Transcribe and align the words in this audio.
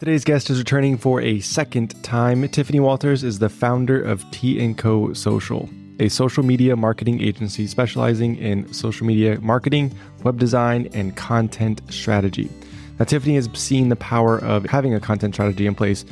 Today's 0.00 0.24
guest 0.24 0.50
is 0.50 0.58
returning 0.58 0.96
for 0.98 1.20
a 1.20 1.38
second 1.38 2.02
time. 2.02 2.48
Tiffany 2.48 2.80
Walters 2.80 3.22
is 3.22 3.38
the 3.38 3.48
founder 3.48 4.02
of 4.02 4.28
T 4.32 4.74
& 4.74 4.76
Co 4.76 5.12
Social, 5.12 5.70
a 6.00 6.08
social 6.08 6.42
media 6.42 6.74
marketing 6.74 7.22
agency 7.22 7.68
specializing 7.68 8.34
in 8.38 8.70
social 8.72 9.06
media 9.06 9.40
marketing, 9.40 9.94
web 10.24 10.36
design, 10.36 10.88
and 10.94 11.16
content 11.16 11.80
strategy. 11.90 12.50
Now, 12.98 13.04
Tiffany 13.04 13.36
has 13.36 13.48
seen 13.54 13.88
the 13.88 13.94
power 13.94 14.36
of 14.40 14.64
having 14.64 14.94
a 14.94 14.98
content 14.98 15.36
strategy 15.36 15.64
in 15.64 15.76
place 15.76 16.04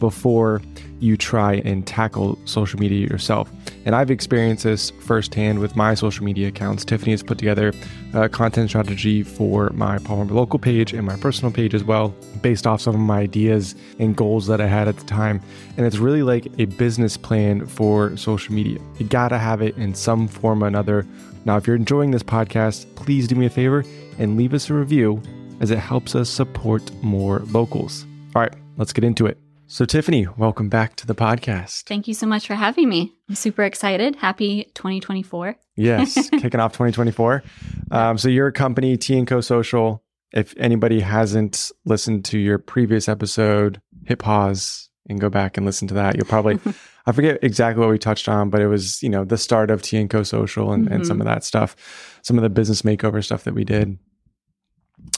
before 0.00 0.60
you 0.98 1.16
try 1.16 1.54
and 1.64 1.86
tackle 1.86 2.38
social 2.44 2.78
media 2.78 3.06
yourself. 3.06 3.50
And 3.86 3.94
I've 3.94 4.10
experienced 4.10 4.64
this 4.64 4.90
firsthand 4.90 5.58
with 5.58 5.76
my 5.76 5.94
social 5.94 6.24
media 6.24 6.48
accounts. 6.48 6.84
Tiffany 6.84 7.12
has 7.12 7.22
put 7.22 7.38
together 7.38 7.72
a 8.12 8.28
content 8.28 8.68
strategy 8.68 9.22
for 9.22 9.70
my 9.70 9.98
Palm 9.98 10.18
Harbor 10.18 10.34
local 10.34 10.58
page 10.58 10.92
and 10.92 11.06
my 11.06 11.16
personal 11.16 11.52
page 11.52 11.74
as 11.74 11.84
well, 11.84 12.14
based 12.42 12.66
off 12.66 12.80
some 12.80 12.94
of 12.94 13.00
my 13.00 13.20
ideas 13.20 13.74
and 13.98 14.16
goals 14.16 14.46
that 14.48 14.60
I 14.60 14.66
had 14.66 14.88
at 14.88 14.96
the 14.96 15.06
time. 15.06 15.40
And 15.76 15.86
it's 15.86 15.96
really 15.96 16.22
like 16.22 16.46
a 16.58 16.66
business 16.66 17.16
plan 17.16 17.66
for 17.66 18.14
social 18.16 18.54
media. 18.54 18.78
You 18.98 19.06
gotta 19.06 19.38
have 19.38 19.62
it 19.62 19.76
in 19.76 19.94
some 19.94 20.28
form 20.28 20.62
or 20.62 20.66
another. 20.66 21.06
Now, 21.46 21.56
if 21.56 21.66
you're 21.66 21.76
enjoying 21.76 22.10
this 22.10 22.22
podcast, 22.22 22.94
please 22.96 23.26
do 23.26 23.34
me 23.34 23.46
a 23.46 23.50
favor 23.50 23.84
and 24.18 24.36
leave 24.36 24.52
us 24.52 24.68
a 24.68 24.74
review 24.74 25.22
as 25.60 25.70
it 25.70 25.78
helps 25.78 26.14
us 26.14 26.28
support 26.28 26.90
more 27.02 27.40
locals. 27.50 28.04
All 28.34 28.42
right, 28.42 28.54
let's 28.76 28.92
get 28.92 29.04
into 29.04 29.26
it. 29.26 29.38
So, 29.72 29.84
Tiffany, 29.84 30.26
welcome 30.36 30.68
back 30.68 30.96
to 30.96 31.06
the 31.06 31.14
podcast. 31.14 31.84
Thank 31.84 32.08
you 32.08 32.14
so 32.14 32.26
much 32.26 32.48
for 32.48 32.56
having 32.56 32.88
me. 32.88 33.12
I'm 33.28 33.36
super 33.36 33.62
excited. 33.62 34.16
Happy 34.16 34.64
2024. 34.74 35.54
yes, 35.76 36.28
kicking 36.30 36.58
off 36.58 36.72
2024. 36.72 37.44
Um, 37.92 38.18
so, 38.18 38.28
your 38.28 38.50
company, 38.50 38.96
T 38.96 39.24
& 39.24 39.26
Co 39.26 39.40
Social, 39.40 40.02
if 40.32 40.54
anybody 40.56 40.98
hasn't 40.98 41.70
listened 41.84 42.24
to 42.24 42.38
your 42.40 42.58
previous 42.58 43.08
episode, 43.08 43.80
hit 44.06 44.18
pause 44.18 44.90
and 45.08 45.20
go 45.20 45.28
back 45.28 45.56
and 45.56 45.64
listen 45.64 45.86
to 45.86 45.94
that. 45.94 46.16
You'll 46.16 46.26
probably, 46.26 46.58
I 47.06 47.12
forget 47.12 47.38
exactly 47.40 47.80
what 47.80 47.90
we 47.90 47.98
touched 47.98 48.28
on, 48.28 48.50
but 48.50 48.60
it 48.60 48.66
was, 48.66 49.00
you 49.04 49.08
know, 49.08 49.24
the 49.24 49.38
start 49.38 49.70
of 49.70 49.82
T 49.82 50.04
& 50.06 50.08
Co 50.08 50.24
Social 50.24 50.72
and, 50.72 50.86
mm-hmm. 50.86 50.94
and 50.94 51.06
some 51.06 51.18
mm-hmm. 51.18 51.28
of 51.28 51.32
that 51.32 51.44
stuff, 51.44 52.18
some 52.22 52.36
of 52.36 52.42
the 52.42 52.50
business 52.50 52.82
makeover 52.82 53.24
stuff 53.24 53.44
that 53.44 53.54
we 53.54 53.62
did. 53.62 54.00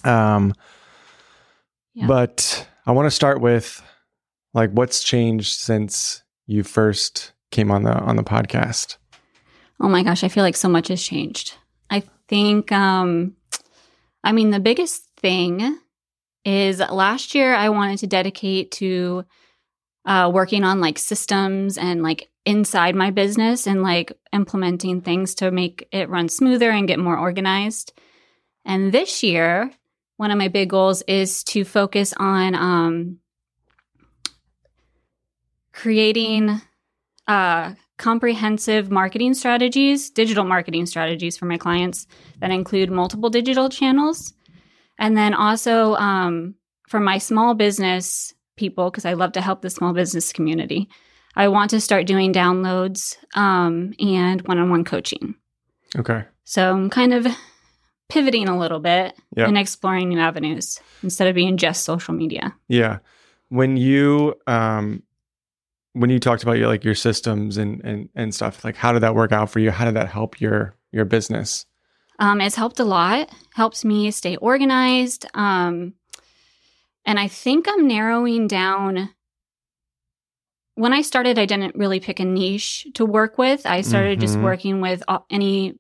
Um, 0.05 0.53
yeah. 1.95 2.07
But 2.07 2.69
I 2.85 2.93
want 2.93 3.07
to 3.07 3.11
start 3.11 3.41
with 3.41 3.83
like 4.55 4.71
what's 4.71 5.03
changed 5.03 5.59
since 5.59 6.23
you 6.47 6.63
first 6.63 7.33
came 7.51 7.71
on 7.71 7.85
the 7.85 7.95
on 7.95 8.17
the 8.17 8.25
podcast? 8.25 8.97
Oh 9.81 9.89
my 9.89 10.03
gosh, 10.03 10.25
I 10.25 10.29
feel 10.29 10.45
like 10.45 10.57
so 10.57 10.69
much 10.69 10.89
has 10.89 11.03
changed. 11.03 11.55
I 11.91 12.03
think 12.29 12.73
um 12.73 13.37
I 14.25 14.33
mean 14.33 14.51
the 14.51 14.61
biggest 14.61 15.09
thing 15.17 15.79
is 16.45 16.81
last 16.81 17.35
year 17.35 17.55
I 17.55 17.69
wanted 17.69 17.99
to 17.99 18.07
dedicate 18.07 18.73
to 18.73 19.25
uh, 20.05 20.31
working 20.33 20.65
on 20.65 20.81
like 20.81 20.99
systems 20.99 21.79
and 21.79 22.03
like 22.03 22.29
inside 22.45 22.97
my 22.97 23.11
business 23.11 23.67
and 23.67 23.83
like 23.83 24.13
implementing 24.33 25.01
things 25.01 25.37
to 25.37 25.51
make 25.51 25.87
it 25.93 26.09
run 26.09 26.29
smoother 26.29 26.71
and 26.71 26.89
get 26.89 26.99
more 26.99 27.17
organized. 27.17 27.93
And 28.65 28.93
this 28.93 29.23
year, 29.23 29.71
one 30.17 30.31
of 30.31 30.39
my 30.39 30.49
big 30.49 30.71
goals 30.71 31.03
is 31.03 31.45
to 31.45 31.65
focus 31.65 32.13
on 32.17 32.55
um, 32.55 33.19
creating 35.83 36.61
uh, 37.27 37.75
comprehensive 37.99 38.89
marketing 38.89 39.35
strategies, 39.35 40.11
digital 40.11 40.45
marketing 40.45 40.87
strategies 40.87 41.37
for 41.37 41.47
my 41.47 41.59
clients 41.59 42.07
that 42.39 42.53
include 42.53 42.89
multiple 42.89 43.29
digital 43.29 43.69
channels. 43.69 44.33
And 44.97 45.17
then 45.17 45.35
also 45.35 45.97
um, 45.97 46.55
for 46.89 47.01
my 47.01 47.19
small 47.19 47.55
business 47.55 48.33
people, 48.57 48.93
because 48.93 49.05
I 49.05 49.15
love 49.15 49.33
to 49.33 49.41
help 49.41 49.63
the 49.63 49.71
small 49.71 49.93
business 49.93 50.33
community, 50.33 50.89
I 51.35 51.49
want 51.49 51.71
to 51.71 51.81
start 51.81 52.07
doing 52.07 52.33
downloads 52.33 53.17
um, 53.35 53.93
and 53.99 54.41
one 54.43 54.61
on 54.61 54.71
one 54.71 54.85
coaching. 54.85 55.35
Okay. 55.99 56.23
So 56.45 56.71
I'm 56.71 56.91
kind 56.91 57.13
of 57.13 57.27
pivoting 58.09 58.49
a 58.49 58.57
little 58.57 58.79
bit 58.79 59.15
yep. 59.37 59.49
and 59.49 59.59
exploring 59.59 60.11
new 60.11 60.21
avenues 60.21 60.79
instead 61.03 61.27
of 61.27 61.35
being 61.35 61.57
just 61.57 61.83
social 61.83 62.15
media. 62.15 62.55
Yeah. 62.69 62.99
When 63.49 63.77
you 63.77 64.35
um, 64.47 65.03
when 65.95 66.11
you 66.11 66.19
talked 66.19 66.43
about 66.43 66.59
your 66.59 66.69
like 66.69 66.85
your 66.85 66.95
systems 66.95 67.57
and 67.57 67.81
and 67.85 68.09
and 68.15 68.35
stuff 68.35 68.65
like 68.65 68.77
how 68.77 68.93
did 68.93 69.03
that 69.03 69.15
work 69.15 69.33
out 69.33 69.51
for 69.51 69.59
you? 69.59 69.71
How 69.71 69.85
did 69.85 69.95
that 69.95 70.09
help 70.09 70.41
your 70.41 70.77
your 70.91 71.05
business? 71.05 71.67
Um 72.19 72.41
it's 72.41 72.57
helped 72.57 72.81
a 72.81 72.85
lot. 72.85 73.31
Helps 73.55 73.85
me 73.85 74.11
stay 74.11 74.37
organized 74.37 75.27
um 75.35 75.95
and 77.05 77.19
i 77.19 77.29
think 77.29 77.67
i'm 77.69 77.89
narrowing 77.89 78.47
down 78.47 79.11
when 80.75 80.93
i 80.93 81.03
started 81.03 81.39
i 81.39 81.47
didn't 81.47 81.75
really 81.75 82.01
pick 82.01 82.21
a 82.21 82.25
niche 82.25 82.87
to 82.95 83.05
work 83.05 83.39
with. 83.39 83.67
I 83.67 83.83
started 83.83 84.19
mm-hmm. 84.19 84.27
just 84.27 84.39
working 84.39 84.81
with 84.81 85.03
any 85.31 85.79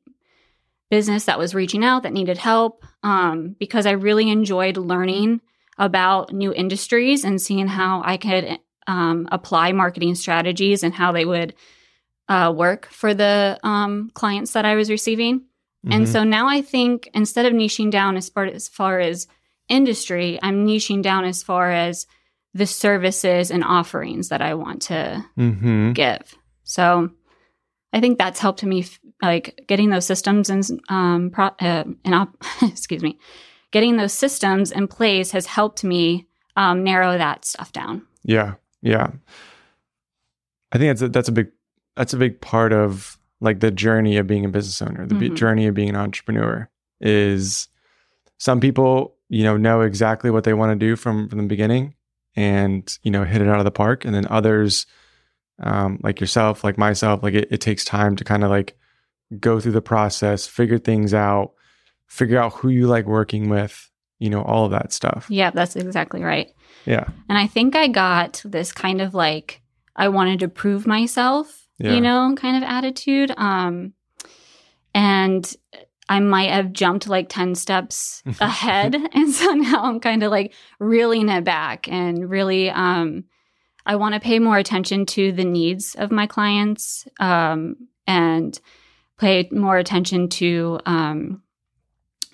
business 0.91 1.25
that 1.25 1.39
was 1.39 1.55
reaching 1.55 1.83
out 1.83 2.03
that 2.03 2.12
needed 2.12 2.37
help 2.37 2.84
um, 3.03 3.56
because 3.59 3.87
i 3.87 3.93
really 3.93 4.31
enjoyed 4.31 4.77
learning 4.77 5.41
about 5.79 6.34
new 6.34 6.53
industries 6.53 7.25
and 7.25 7.41
seeing 7.41 7.67
how 7.67 8.03
i 8.05 8.19
could 8.19 8.59
um, 8.87 9.28
apply 9.31 9.72
marketing 9.72 10.15
strategies 10.15 10.82
and 10.82 10.94
how 10.94 11.12
they 11.12 11.25
would 11.25 11.54
uh, 12.28 12.53
work 12.54 12.87
for 12.87 13.15
the 13.15 13.59
um, 13.62 14.10
clients 14.15 14.53
that 14.53 14.65
I 14.65 14.75
was 14.75 14.91
receiving. 14.91 15.41
Mm-hmm. 15.41 15.93
And 15.93 16.09
so 16.09 16.25
now 16.25 16.48
I 16.48 16.62
think 16.62 17.09
instead 17.15 17.47
of 17.47 17.53
niching 17.53 17.91
down 17.91 18.16
as 18.16 18.28
far, 18.28 18.44
as 18.44 18.69
far 18.69 19.00
as 19.00 19.26
industry, 19.69 20.38
I'm 20.43 20.66
niching 20.66 21.03
down 21.03 21.25
as 21.25 21.43
far 21.43 21.70
as 21.70 22.06
the 22.54 22.66
services 22.66 23.50
and 23.50 23.65
offerings 23.65 24.28
that 24.28 24.43
I 24.43 24.54
want 24.54 24.82
to 24.82 25.25
mm-hmm. 25.38 25.93
give. 25.93 26.37
So 26.64 27.10
I 27.93 28.00
think 28.00 28.19
that's 28.19 28.41
helped 28.41 28.62
me, 28.62 28.81
f- 28.81 29.00
like 29.20 29.64
getting 29.66 29.91
those 29.91 30.06
systems 30.06 30.50
and 30.50 30.81
um, 30.88 31.31
pro- 31.31 31.56
uh, 31.60 31.84
and 32.04 32.14
op- 32.14 32.44
excuse 32.62 33.03
me, 33.03 33.19
getting 33.70 33.97
those 33.97 34.12
systems 34.12 34.70
in 34.70 34.87
place 34.88 35.32
has 35.32 35.47
helped 35.47 35.82
me 35.82 36.26
um, 36.56 36.84
narrow 36.84 37.16
that 37.19 37.44
stuff 37.44 37.72
down. 37.72 38.06
Yeah, 38.25 38.54
yeah. 38.82 39.10
I 40.72 40.78
think 40.78 40.91
that's 40.91 41.03
a, 41.03 41.09
that's 41.09 41.28
a 41.28 41.32
big 41.32 41.48
that's 41.97 42.15
a 42.15 42.16
big 42.16 42.41
part 42.41 42.72
of 42.72 43.19
like 43.41 43.60
the 43.60 43.70
journey 43.70 44.16
of 44.16 44.26
being 44.26 44.44
a 44.44 44.48
business 44.48 44.81
owner, 44.82 45.06
the 45.06 45.15
mm-hmm. 45.15 45.34
journey 45.34 45.66
of 45.66 45.75
being 45.75 45.88
an 45.88 45.97
entrepreneur 45.97 46.69
is 47.00 47.69
some 48.38 48.60
people, 48.60 49.16
you 49.28 49.44
know, 49.44 49.56
know 49.56 49.82
exactly 49.82 50.31
what 50.31 50.44
they 50.44 50.54
want 50.54 50.78
to 50.78 50.87
do 50.87 50.97
from 50.97 51.28
from 51.28 51.38
the 51.38 51.47
beginning 51.47 51.94
and, 52.34 52.98
you 53.03 53.10
know, 53.10 53.25
hit 53.25 53.43
it 53.43 53.48
out 53.48 53.59
of 53.59 53.65
the 53.65 53.70
park 53.70 54.04
and 54.04 54.15
then 54.15 54.26
others 54.31 54.87
um, 55.62 56.00
like 56.03 56.20
yourself, 56.20 56.64
like 56.64 56.78
myself, 56.78 57.22
like 57.22 57.34
it, 57.34 57.49
it 57.50 57.60
takes 57.60 57.84
time 57.84 58.16
to 58.16 58.25
kind 58.25 58.43
of 58.43 58.50
like 58.50 58.76
go 59.38 59.60
through 59.60 59.72
the 59.72 59.82
process, 59.82 60.47
figure 60.47 60.78
things 60.78 61.14
out, 61.14 61.53
figure 62.06 62.38
out 62.38 62.54
who 62.54 62.69
you 62.69 62.87
like 62.87 63.06
working 63.06 63.49
with, 63.49 63.91
you 64.22 64.31
know, 64.31 64.43
all 64.43 64.65
of 64.65 64.71
that 64.71 64.93
stuff. 64.93 65.27
Yeah, 65.28 65.50
that's 65.50 65.75
exactly 65.75 66.22
right. 66.22 66.55
Yeah. 66.87 67.09
And 67.28 67.37
I 67.37 67.49
think 67.49 67.75
I 67.75 67.88
got 67.88 68.41
this 68.44 68.71
kind 68.71 69.00
of 69.00 69.15
like 69.15 69.62
I 69.97 70.09
wanted 70.09 70.38
to 70.41 70.49
prove 70.49 70.87
myself, 70.87 71.66
yeah. 71.78 71.94
you 71.94 72.00
know, 72.00 72.32
kind 72.37 72.56
of 72.56 72.62
attitude. 72.62 73.32
Um 73.37 73.94
and 74.94 75.53
I 76.09 76.21
might 76.21 76.50
have 76.50 76.72
jumped 76.72 77.09
like 77.09 77.28
10 77.31 77.56
steps 77.56 78.22
ahead. 78.41 78.94
and 79.12 79.32
so 79.32 79.50
now 79.55 79.82
I'm 79.82 79.99
kind 79.99 80.22
of 80.22 80.31
like 80.31 80.55
reeling 80.78 81.28
it 81.28 81.43
back 81.43 81.88
and 81.88 82.31
really 82.31 82.71
um 82.71 83.25
I 83.84 83.97
want 83.97 84.15
to 84.15 84.21
pay 84.21 84.38
more 84.38 84.56
attention 84.56 85.05
to 85.06 85.32
the 85.32 85.44
needs 85.44 85.97
of 85.97 86.12
my 86.12 86.28
clients 86.28 87.09
um 87.19 87.88
and 88.06 88.59
pay 89.19 89.49
more 89.50 89.78
attention 89.78 90.28
to 90.28 90.78
um 90.87 91.43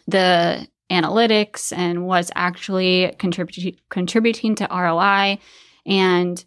the 0.07 0.69
analytics 0.91 1.77
and 1.77 2.07
what's 2.07 2.31
actually 2.35 3.15
contributing 3.19 3.77
contributing 3.91 4.55
to 4.55 4.69
ROI 4.71 5.39
and 5.87 6.45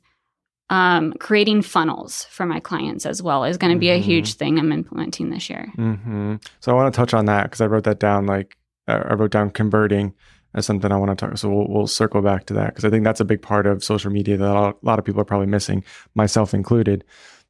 um, 0.70 1.14
creating 1.20 1.62
funnels 1.62 2.24
for 2.32 2.46
my 2.46 2.60
clients 2.60 3.06
as 3.06 3.22
well 3.22 3.44
is 3.44 3.58
going 3.58 3.74
to 3.74 3.80
be 3.80 3.88
mm-hmm. 3.88 4.02
a 4.02 4.06
huge 4.06 4.36
thing 4.36 4.58
I'm 4.58 4.72
implementing 4.72 5.30
this 5.30 5.50
year. 5.50 5.72
Mm-hmm. 5.78 6.36
So 6.62 6.72
I 6.72 6.76
want 6.76 6.94
to 6.94 6.98
touch 6.98 7.14
on 7.14 7.26
that 7.26 7.44
because 7.44 7.60
I 7.60 7.66
wrote 7.66 7.84
that 7.84 8.00
down. 8.00 8.26
Like 8.26 8.58
uh, 8.88 9.04
I 9.10 9.14
wrote 9.16 9.32
down 9.32 9.50
converting 9.50 10.14
as 10.54 10.66
something 10.66 10.92
I 10.92 10.98
want 10.98 11.18
to 11.18 11.26
talk. 11.26 11.38
So 11.38 11.50
we'll, 11.50 11.68
we'll 11.68 11.88
circle 11.88 12.22
back 12.22 12.46
to 12.46 12.54
that 12.56 12.68
because 12.70 12.86
I 12.86 12.90
think 12.90 13.04
that's 13.04 13.20
a 13.20 13.26
big 13.26 13.42
part 13.42 13.68
of 13.68 13.84
social 13.84 14.12
media 14.12 14.38
that 14.38 14.46
a 14.46 14.74
lot 14.82 14.98
of 14.98 15.04
people 15.04 15.22
are 15.22 15.26
probably 15.26 15.48
missing, 15.48 15.84
myself 16.16 16.54
included. 16.54 17.04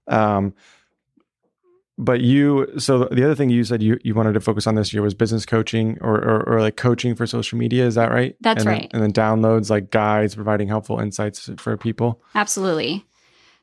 Um, 0.07 0.53
but 2.01 2.21
you 2.21 2.67
so 2.79 3.07
the 3.11 3.23
other 3.23 3.35
thing 3.35 3.51
you 3.51 3.63
said 3.63 3.81
you, 3.81 3.99
you 4.03 4.15
wanted 4.15 4.33
to 4.33 4.39
focus 4.39 4.65
on 4.65 4.73
this 4.73 4.91
year 4.91 5.03
was 5.03 5.13
business 5.13 5.45
coaching 5.45 5.99
or, 6.01 6.15
or, 6.15 6.49
or 6.49 6.59
like 6.59 6.75
coaching 6.75 7.15
for 7.15 7.27
social 7.27 7.57
media 7.59 7.85
is 7.85 7.95
that 7.95 8.11
right? 8.11 8.35
That's 8.41 8.63
and 8.63 8.69
right. 8.69 8.89
then, 8.91 9.01
and 9.01 9.13
then 9.13 9.13
downloads 9.13 9.69
like 9.69 9.91
guides 9.91 10.33
providing 10.33 10.67
helpful 10.67 10.99
insights 10.99 11.49
for 11.57 11.77
people? 11.77 12.19
Absolutely. 12.33 13.05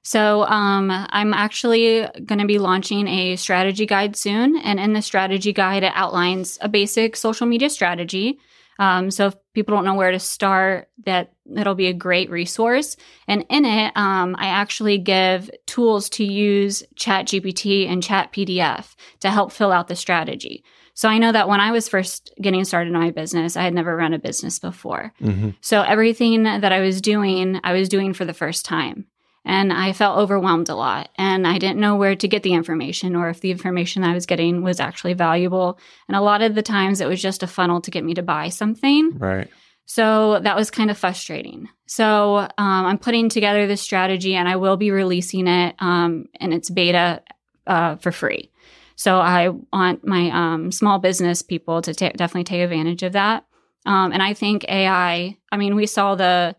So 0.03 0.45
um, 0.45 0.91
i'm 0.91 1.35
actually 1.35 2.07
going 2.25 2.39
to 2.39 2.47
be 2.47 2.59
launching 2.59 3.09
a 3.09 3.35
strategy 3.37 3.87
guide 3.87 4.15
soon 4.17 4.57
and 4.57 4.79
in 4.79 4.93
the 4.93 5.03
strategy 5.03 5.53
guide 5.53 5.83
it 5.83 5.93
outlines 5.95 6.59
a 6.61 6.69
basic 6.69 7.17
social 7.17 7.47
media 7.47 7.69
strategy 7.69 8.39
Um, 8.79 9.11
so 9.11 9.27
if 9.27 9.37
people 9.55 9.75
don't 9.75 9.85
know 9.85 9.95
where 9.95 10.13
to 10.13 10.21
start, 10.21 10.89
that 11.05 11.33
it'll 11.57 11.75
be 11.75 11.89
a 11.89 11.93
great 11.93 12.31
resource. 12.31 12.97
And 13.27 13.45
in 13.49 13.65
it, 13.65 13.93
um, 13.97 14.37
I 14.39 14.47
actually 14.49 14.99
give 14.99 15.51
tools 15.67 16.09
to 16.11 16.25
use 16.25 16.83
Chat 16.95 17.27
GPT 17.27 17.89
and 17.89 18.03
Chat 18.03 18.33
PDF 18.33 18.95
to 19.21 19.31
help 19.31 19.53
fill 19.53 19.73
out 19.73 19.89
the 19.89 19.97
strategy. 19.97 20.65
So 20.95 21.09
I 21.09 21.19
know 21.19 21.31
that 21.31 21.49
when 21.49 21.61
I 21.61 21.71
was 21.71 21.89
first 21.89 22.33
getting 22.41 22.65
started 22.65 22.93
in 22.93 23.01
my 23.01 23.11
business, 23.13 23.57
I 23.57 23.63
had 23.63 23.75
never 23.75 23.97
run 23.97 24.15
a 24.15 24.19
business 24.19 24.59
before. 24.59 25.13
Mhm. 25.21 25.55
So 25.61 25.83
everything 25.83 26.43
that 26.43 26.73
I 26.73 26.81
was 26.81 27.01
doing, 27.01 27.61
I 27.63 27.73
was 27.73 27.89
doing 27.89 28.15
for 28.15 28.25
the 28.25 28.35
first 28.35 28.65
time. 28.65 29.07
And 29.49 29.73
I 29.73 29.95
felt 29.95 30.19
overwhelmed 30.19 30.69
a 30.69 30.75
lot. 30.75 31.09
And 31.17 31.47
I 31.47 31.57
didn't 31.57 31.81
know 31.81 31.97
where 31.97 32.15
to 32.15 32.29
get 32.29 32.43
the 32.43 32.53
information 32.53 33.17
or 33.17 33.31
if 33.31 33.41
the 33.41 33.51
information 33.51 34.05
I 34.05 34.13
was 34.13 34.27
getting 34.27 34.63
was 34.63 34.79
actually 34.79 35.15
valuable. 35.15 35.79
And 36.07 36.15
a 36.15 36.21
lot 36.21 36.43
of 36.43 36.55
the 36.55 36.63
times 36.63 37.01
it 37.01 37.09
was 37.09 37.21
just 37.21 37.43
a 37.43 37.47
funnel 37.47 37.81
to 37.81 37.91
get 37.91 38.05
me 38.05 38.13
to 38.13 38.23
buy 38.23 38.51
something. 38.51 39.17
Right. 39.19 39.49
So 39.87 40.39
that 40.41 40.55
was 40.55 40.71
kind 40.71 40.91
of 40.91 40.99
frustrating. 40.99 41.71
So 41.87 42.37
um, 42.37 42.51
I'm 42.59 42.99
putting 42.99 43.31
together 43.31 43.67
this 43.67 43.81
strategy 43.81 44.35
and 44.35 44.47
I 44.47 44.57
will 44.57 44.77
be 44.77 44.91
releasing 44.91 45.47
it 45.47 45.75
um, 45.79 46.27
in 46.39 46.53
its 46.53 46.69
beta 46.69 47.23
uh, 47.67 47.97
for 47.97 48.13
free. 48.13 48.51
So 48.97 49.19
I 49.19 49.49
want 49.73 50.07
my 50.07 50.29
um, 50.29 50.73
small 50.73 50.99
business 50.99 51.41
people 51.41 51.81
to 51.81 51.95
ta- 51.95 52.11
definitely 52.15 52.45
take 52.45 52.61
advantage 52.61 53.03
of 53.03 53.13
that. 53.13 53.47
Um, 53.87 54.13
and 54.13 54.23
I 54.23 54.35
think 54.35 54.67
AI, 54.69 55.39
I 55.51 55.57
mean, 55.57 55.75
we 55.75 55.87
saw 55.87 56.17
the 56.17 56.55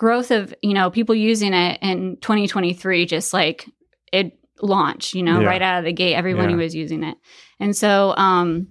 growth 0.00 0.30
of, 0.30 0.54
you 0.62 0.72
know, 0.72 0.90
people 0.90 1.14
using 1.14 1.52
it 1.52 1.78
in 1.82 2.16
2023, 2.22 3.04
just 3.04 3.34
like 3.34 3.68
it 4.10 4.32
launched, 4.62 5.12
you 5.14 5.22
know, 5.22 5.42
Yeah. 5.42 5.46
right 5.46 5.60
out 5.60 5.78
of 5.80 5.84
the 5.84 5.92
gate, 5.92 6.14
everybody 6.14 6.54
Yeah. 6.54 6.58
was 6.58 6.74
using 6.74 7.02
it. 7.04 7.18
And 7.60 7.76
so, 7.76 8.14
um, 8.16 8.68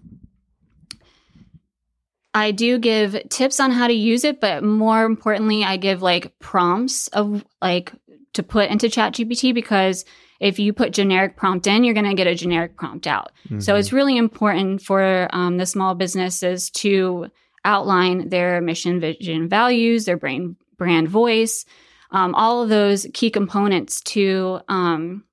I 2.34 2.50
do 2.50 2.80
give 2.80 3.16
tips 3.30 3.60
on 3.60 3.70
how 3.70 3.86
to 3.86 3.94
use 3.94 4.24
it, 4.24 4.42
but 4.42 4.64
more 4.64 5.04
importantly, 5.04 5.64
I 5.64 5.78
give 5.78 6.02
like 6.02 6.34
prompts 6.40 7.08
of 7.10 7.46
like 7.62 7.92
to 8.34 8.42
put 8.42 8.72
into 8.72 8.88
ChatGPT 8.88 9.54
because 9.54 10.06
if 10.40 10.58
you 10.58 10.74
put 10.74 10.94
generic 10.94 11.38
prompt 11.38 11.68
in, 11.68 11.84
you're 11.84 11.94
going 11.94 12.10
to 12.10 12.16
get 12.16 12.26
a 12.26 12.34
generic 12.34 12.76
prompt 12.76 13.06
out. 13.06 13.32
So 13.60 13.74
Mhm. 13.76 13.80
it's 13.80 13.94
really 13.94 14.18
important 14.18 14.82
for 14.82 15.28
um, 15.32 15.58
the 15.58 15.66
small 15.68 15.94
businesses 15.94 16.72
to 16.72 17.28
outline 17.66 18.30
their 18.30 18.62
mission, 18.62 19.00
vision, 19.00 19.48
values, 19.48 20.06
their 20.06 20.18
brain 20.18 20.56
brand 20.80 21.08
voice, 21.08 21.66
um, 22.10 22.34
all 22.34 22.64
of 22.64 22.70
those 22.70 23.06
key 23.14 23.30
components 23.30 24.02
to 24.02 24.62
um, 24.68 25.24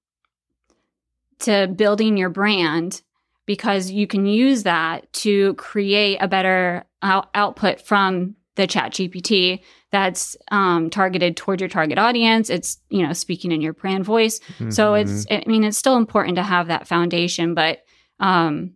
to 1.41 1.67
building 1.69 2.17
your 2.17 2.29
brand 2.31 3.03
because 3.47 3.91
you 3.91 4.07
can 4.07 4.27
use 4.27 4.65
that 4.65 5.11
to 5.13 5.55
create 5.55 6.19
a 6.21 6.29
better 6.29 6.85
out- 7.03 7.31
output 7.35 7.81
from 7.81 8.35
the 8.57 8.67
chat 8.67 8.93
gpt 8.93 9.61
that's 9.93 10.37
um, 10.51 10.91
targeted 10.91 11.37
toward 11.37 11.61
your 11.61 11.69
target 11.69 11.99
audience. 11.99 12.51
It's 12.51 12.79
you 12.91 13.07
know 13.07 13.13
speaking 13.13 13.53
in 13.53 13.61
your 13.61 13.73
brand 13.75 14.05
voice. 14.05 14.41
So 14.69 14.93
Mhm. 14.93 15.01
it's 15.03 15.27
i 15.31 15.43
mean 15.47 15.63
it's 15.65 15.79
still 15.79 15.97
important 15.97 16.37
to 16.37 16.43
have 16.43 16.69
that 16.69 16.89
foundation 16.89 17.55
but 17.55 17.79
um 18.19 18.73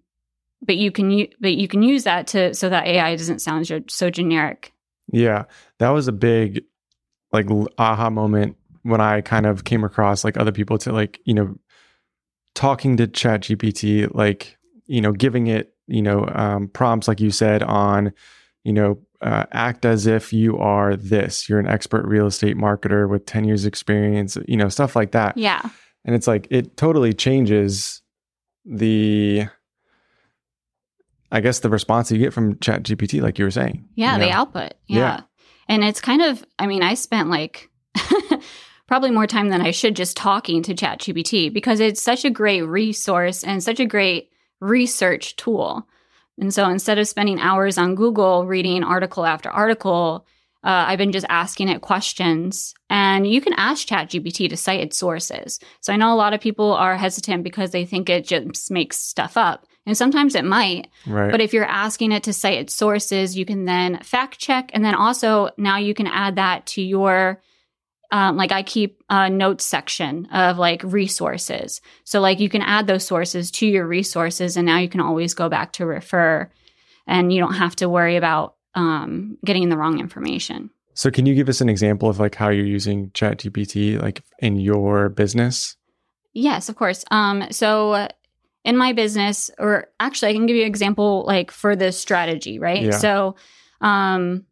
but 0.62 0.76
you 0.76 0.93
can 0.93 1.11
u- 1.11 1.28
but 1.40 1.55
you 1.55 1.66
can 1.66 1.82
use 1.82 2.05
that 2.05 2.26
to 2.28 2.55
so 2.55 2.69
that 2.69 2.87
ai 2.87 3.16
doesn't 3.16 3.40
sound 3.40 3.66
so, 3.66 3.81
so 3.88 4.11
generic 4.11 4.73
Yeah, 5.12 5.44
that 5.78 5.90
was 5.90 6.08
a 6.08 6.12
big 6.12 6.64
like 7.32 7.46
aha 7.78 8.10
moment 8.10 8.56
when 8.82 9.00
I 9.00 9.20
kind 9.20 9.46
of 9.46 9.64
came 9.64 9.84
across 9.84 10.24
like 10.24 10.36
other 10.36 10.52
people 10.52 10.78
to 10.78 10.92
like, 10.92 11.20
you 11.24 11.34
know, 11.34 11.56
talking 12.54 12.96
to 12.96 13.06
Chat 13.06 13.42
GPT, 13.42 14.12
like, 14.14 14.56
you 14.86 15.00
know, 15.00 15.12
giving 15.12 15.46
it, 15.46 15.74
you 15.86 16.02
know, 16.02 16.28
um, 16.32 16.68
prompts 16.68 17.08
like 17.08 17.20
you 17.20 17.30
said 17.30 17.62
on, 17.62 18.12
you 18.64 18.72
know, 18.72 18.98
uh, 19.20 19.44
act 19.52 19.84
as 19.84 20.06
if 20.06 20.32
you 20.32 20.58
are 20.58 20.96
this. 20.96 21.48
You're 21.48 21.60
an 21.60 21.68
expert 21.68 22.06
real 22.06 22.26
estate 22.26 22.56
marketer 22.56 23.08
with 23.08 23.26
10 23.26 23.44
years 23.44 23.66
experience, 23.66 24.38
you 24.48 24.56
know, 24.56 24.68
stuff 24.68 24.96
like 24.96 25.12
that. 25.12 25.36
yeah 25.36 25.60
And 26.04 26.14
it's 26.14 26.26
like 26.26 26.46
it 26.50 26.76
totally 26.76 27.12
changes 27.12 28.00
the 28.64 29.46
I 31.30 31.40
guess 31.40 31.60
the 31.60 31.70
response 31.70 32.10
you 32.10 32.18
get 32.18 32.32
from 32.32 32.58
Chat 32.58 32.82
GPT, 32.82 33.22
like 33.22 33.38
you 33.38 33.44
were 33.44 33.50
saying. 33.50 33.88
Yeah, 33.94 34.14
you 34.14 34.20
the 34.20 34.30
know? 34.30 34.36
output. 34.36 34.74
Yeah. 34.86 34.98
Yeah. 34.98 35.20
And 35.68 35.84
it's 35.84 36.00
kind 36.00 36.22
of, 36.22 36.44
I 36.58 36.66
mean, 36.66 36.82
I 36.82 36.94
spent 36.94 37.30
like 37.30 37.70
probably 38.88 39.12
more 39.12 39.28
time 39.28 39.50
than 39.50 39.60
I 39.60 39.70
should 39.70 39.94
just 39.94 40.16
talking 40.16 40.62
to 40.64 40.74
ChatGPT 40.74 41.52
because 41.52 41.78
it's 41.78 42.02
such 42.02 42.24
a 42.24 42.30
great 42.30 42.62
resource 42.62 43.44
and 43.44 43.62
such 43.62 43.78
a 43.78 43.86
great 43.86 44.30
research 44.60 45.36
tool. 45.36 45.86
And 46.40 46.52
so 46.52 46.68
instead 46.68 46.98
of 46.98 47.06
spending 47.06 47.38
hours 47.38 47.78
on 47.78 47.94
Google 47.94 48.46
reading 48.46 48.82
article 48.82 49.24
after 49.24 49.48
article, 49.48 50.26
uh, 50.64 50.84
I've 50.88 50.98
been 50.98 51.12
just 51.12 51.26
asking 51.28 51.68
it 51.68 51.82
questions. 51.82 52.74
And 52.90 53.26
you 53.26 53.40
can 53.40 53.52
ask 53.52 53.86
ChatGPT 53.86 54.48
to 54.48 54.56
cite 54.56 54.80
its 54.80 54.98
sources. 54.98 55.60
So 55.80 55.92
I 55.92 55.96
know 55.96 56.12
a 56.12 56.16
lot 56.16 56.34
of 56.34 56.40
people 56.40 56.72
are 56.72 56.96
hesitant 56.96 57.44
because 57.44 57.70
they 57.70 57.84
think 57.84 58.10
it 58.10 58.26
just 58.26 58.70
makes 58.70 58.98
stuff 58.98 59.36
up. 59.36 59.66
And 59.86 59.96
sometimes 59.96 60.34
it 60.34 60.44
might. 60.44 60.88
Right. 61.06 61.30
But 61.30 61.40
if 61.40 61.52
you're 61.52 61.64
asking 61.64 62.12
it 62.12 62.24
to 62.24 62.32
cite 62.32 62.58
its 62.58 62.74
sources, 62.74 63.36
you 63.36 63.44
can 63.44 63.64
then 63.64 63.98
fact 64.02 64.38
check. 64.38 64.70
And 64.72 64.84
then 64.84 64.94
also 64.94 65.50
now 65.56 65.78
you 65.78 65.94
can 65.94 66.06
add 66.06 66.36
that 66.36 66.66
to 66.66 66.82
your, 66.82 67.42
um, 68.12 68.36
like 68.36 68.52
I 68.52 68.62
keep 68.62 69.02
a 69.08 69.30
notes 69.30 69.64
section 69.64 70.26
of 70.26 70.58
like 70.58 70.82
resources. 70.84 71.80
So 72.04 72.20
like 72.20 72.40
you 72.40 72.48
can 72.48 72.62
add 72.62 72.86
those 72.86 73.04
sources 73.06 73.50
to 73.52 73.66
your 73.66 73.86
resources 73.86 74.56
and 74.56 74.66
now 74.66 74.78
you 74.78 74.88
can 74.88 75.00
always 75.00 75.34
go 75.34 75.48
back 75.48 75.72
to 75.74 75.86
refer 75.86 76.50
and 77.06 77.32
you 77.32 77.40
don't 77.40 77.54
have 77.54 77.74
to 77.76 77.88
worry 77.88 78.16
about 78.16 78.56
um, 78.74 79.38
getting 79.44 79.68
the 79.68 79.76
wrong 79.76 79.98
information. 79.98 80.70
So 80.94 81.10
can 81.10 81.24
you 81.24 81.34
give 81.34 81.48
us 81.48 81.60
an 81.60 81.68
example 81.68 82.08
of 82.08 82.18
like 82.18 82.34
how 82.34 82.50
you're 82.50 82.66
using 82.66 83.10
ChatGPT 83.10 84.00
like 84.00 84.22
in 84.40 84.56
your 84.56 85.08
business? 85.08 85.76
Yes, 86.32 86.68
of 86.68 86.76
course. 86.76 87.04
Um, 87.10 87.44
so 87.50 88.08
in 88.64 88.76
my 88.76 88.92
business, 88.92 89.50
or 89.58 89.88
actually, 89.98 90.30
I 90.30 90.34
can 90.34 90.46
give 90.46 90.56
you 90.56 90.62
an 90.62 90.68
example 90.68 91.24
like 91.26 91.50
for 91.50 91.76
the 91.76 91.92
strategy, 91.92 92.58
right? 92.58 92.82
Yeah. 92.82 92.90
So, 92.90 93.36
um, 93.80 94.44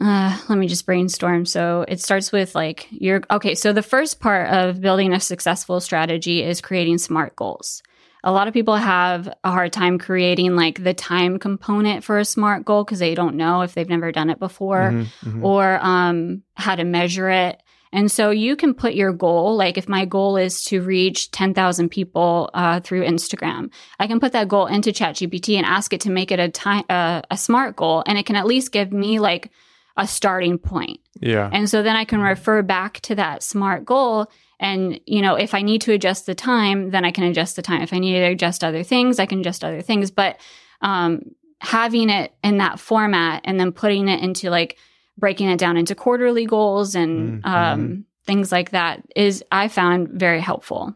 uh, 0.00 0.38
let 0.48 0.58
me 0.58 0.66
just 0.66 0.86
brainstorm. 0.86 1.44
So 1.44 1.84
it 1.86 2.00
starts 2.00 2.32
with 2.32 2.54
like 2.54 2.88
your 2.90 3.22
okay. 3.30 3.54
So 3.54 3.72
the 3.72 3.82
first 3.82 4.20
part 4.20 4.48
of 4.48 4.80
building 4.80 5.12
a 5.12 5.20
successful 5.20 5.80
strategy 5.80 6.42
is 6.42 6.60
creating 6.60 6.98
smart 6.98 7.36
goals. 7.36 7.82
A 8.24 8.32
lot 8.32 8.48
of 8.48 8.54
people 8.54 8.76
have 8.76 9.28
a 9.44 9.50
hard 9.50 9.72
time 9.72 9.98
creating 9.98 10.54
like 10.54 10.82
the 10.82 10.94
time 10.94 11.38
component 11.38 12.04
for 12.04 12.18
a 12.18 12.24
smart 12.24 12.64
goal 12.64 12.84
because 12.84 13.00
they 13.00 13.14
don't 13.14 13.36
know 13.36 13.62
if 13.62 13.74
they've 13.74 13.88
never 13.88 14.12
done 14.12 14.30
it 14.30 14.38
before 14.38 14.92
Mhm, 14.92 15.06
mhm. 15.24 15.44
or 15.44 15.78
um, 15.82 16.42
how 16.54 16.74
to 16.76 16.84
measure 16.84 17.28
it. 17.28 17.62
And 17.92 18.10
so 18.10 18.30
you 18.30 18.56
can 18.56 18.72
put 18.72 18.94
your 18.94 19.12
goal, 19.12 19.54
like 19.54 19.76
if 19.76 19.88
my 19.88 20.06
goal 20.06 20.36
is 20.36 20.64
to 20.64 20.80
reach 20.80 21.30
10,000 21.30 21.90
people 21.90 22.48
uh, 22.54 22.80
through 22.80 23.04
Instagram, 23.04 23.70
I 24.00 24.06
can 24.06 24.18
put 24.18 24.32
that 24.32 24.48
goal 24.48 24.66
into 24.66 24.90
ChatGPT 24.90 25.56
and 25.56 25.66
ask 25.66 25.92
it 25.92 26.00
to 26.02 26.10
make 26.10 26.32
it 26.32 26.40
a 26.40 26.48
time, 26.48 26.84
uh, 26.88 27.20
a 27.30 27.36
smart 27.36 27.76
goal. 27.76 28.02
And 28.06 28.16
it 28.16 28.24
can 28.24 28.36
at 28.36 28.46
least 28.46 28.72
give 28.72 28.92
me 28.92 29.18
like 29.18 29.50
a 29.96 30.06
starting 30.06 30.58
point. 30.58 31.00
yeah. 31.20 31.50
And 31.52 31.68
so 31.68 31.82
then 31.82 31.96
I 31.96 32.06
can 32.06 32.20
refer 32.20 32.62
back 32.62 33.00
to 33.00 33.14
that 33.16 33.42
smart 33.42 33.84
goal. 33.84 34.30
And, 34.58 34.98
you 35.06 35.20
know, 35.20 35.34
if 35.34 35.54
I 35.54 35.60
need 35.60 35.82
to 35.82 35.92
adjust 35.92 36.24
the 36.24 36.34
time, 36.34 36.90
then 36.90 37.04
I 37.04 37.10
can 37.10 37.24
adjust 37.24 37.56
the 37.56 37.62
time. 37.62 37.82
If 37.82 37.92
I 37.92 37.98
need 37.98 38.12
to 38.12 38.24
adjust 38.24 38.64
other 38.64 38.84
things, 38.84 39.18
I 39.18 39.26
can 39.26 39.40
adjust 39.40 39.64
other 39.64 39.82
things. 39.82 40.10
But 40.10 40.40
um, 40.80 41.22
having 41.60 42.08
it 42.08 42.32
in 42.42 42.58
that 42.58 42.80
format 42.80 43.42
and 43.44 43.60
then 43.60 43.72
putting 43.72 44.08
it 44.08 44.22
into 44.22 44.50
like 44.50 44.78
breaking 45.18 45.48
it 45.48 45.58
down 45.58 45.76
into 45.76 45.94
quarterly 45.94 46.46
goals 46.46 46.94
and 46.94 47.42
Mhm. 47.42 47.46
um, 47.48 48.04
things 48.24 48.50
like 48.52 48.70
that 48.70 49.02
is, 49.16 49.44
I 49.52 49.68
found 49.68 50.08
very 50.08 50.40
helpful. 50.40 50.94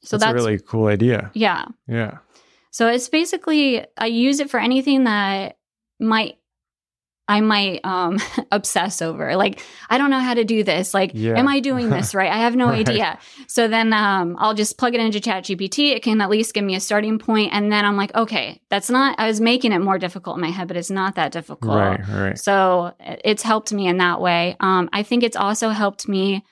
So 0.00 0.16
that's, 0.16 0.32
that's, 0.32 0.32
a 0.32 0.46
really 0.46 0.58
cool 0.60 0.86
idea. 0.86 1.30
yeah. 1.34 1.64
Yeah. 1.86 2.18
So 2.70 2.86
it's 2.88 3.08
basically 3.08 3.84
I 3.96 4.06
use 4.06 4.38
it 4.40 4.50
for 4.50 4.60
anything 4.60 5.04
that 5.04 5.56
might 5.98 6.38
I 7.28 7.40
might 7.42 7.80
um 7.84 8.18
obsess 8.50 9.02
over. 9.02 9.36
Like 9.36 9.60
I 9.90 9.98
don't 9.98 10.10
know 10.10 10.18
how 10.20 10.34
to 10.34 10.44
do 10.44 10.64
this. 10.64 10.94
Like 10.94 11.12
Yeah. 11.14 11.34
am 11.38 11.46
I 11.46 11.60
doing 11.60 11.90
this 11.96 12.14
right? 12.14 12.32
I 12.32 12.38
have 12.38 12.56
no 12.56 12.68
Right. 12.68 12.88
idea. 12.88 13.18
So 13.46 13.68
then 13.68 13.92
um 13.92 14.36
I'll 14.38 14.54
just 14.54 14.78
plug 14.78 14.94
it 14.94 15.00
into 15.00 15.20
ChatGPT. 15.20 15.92
It 15.94 16.02
can 16.02 16.20
at 16.20 16.30
least 16.30 16.54
give 16.54 16.64
me 16.64 16.74
a 16.74 16.80
starting 16.80 17.18
point 17.18 17.52
and 17.52 17.70
then 17.70 17.84
I'm 17.84 17.96
like, 17.96 18.14
okay, 18.14 18.60
that's 18.70 18.90
not 18.90 19.14
I 19.18 19.26
was 19.26 19.40
making 19.40 19.72
it 19.72 19.80
more 19.80 19.98
difficult 19.98 20.36
in 20.36 20.40
my 20.40 20.50
head, 20.50 20.68
but 20.68 20.76
it's 20.76 20.90
not 20.90 21.14
that 21.16 21.30
difficult. 21.32 21.76
Right. 21.76 22.00
Right. 22.08 22.38
So 22.38 22.92
it's 22.98 23.42
helped 23.42 23.72
me 23.72 23.86
in 23.86 23.98
that 23.98 24.20
way. 24.20 24.56
Um, 24.60 24.88
I 24.92 25.02
think 25.02 25.22
it's 25.22 25.36
also 25.36 25.68
helped 25.68 26.08
me 26.08 26.44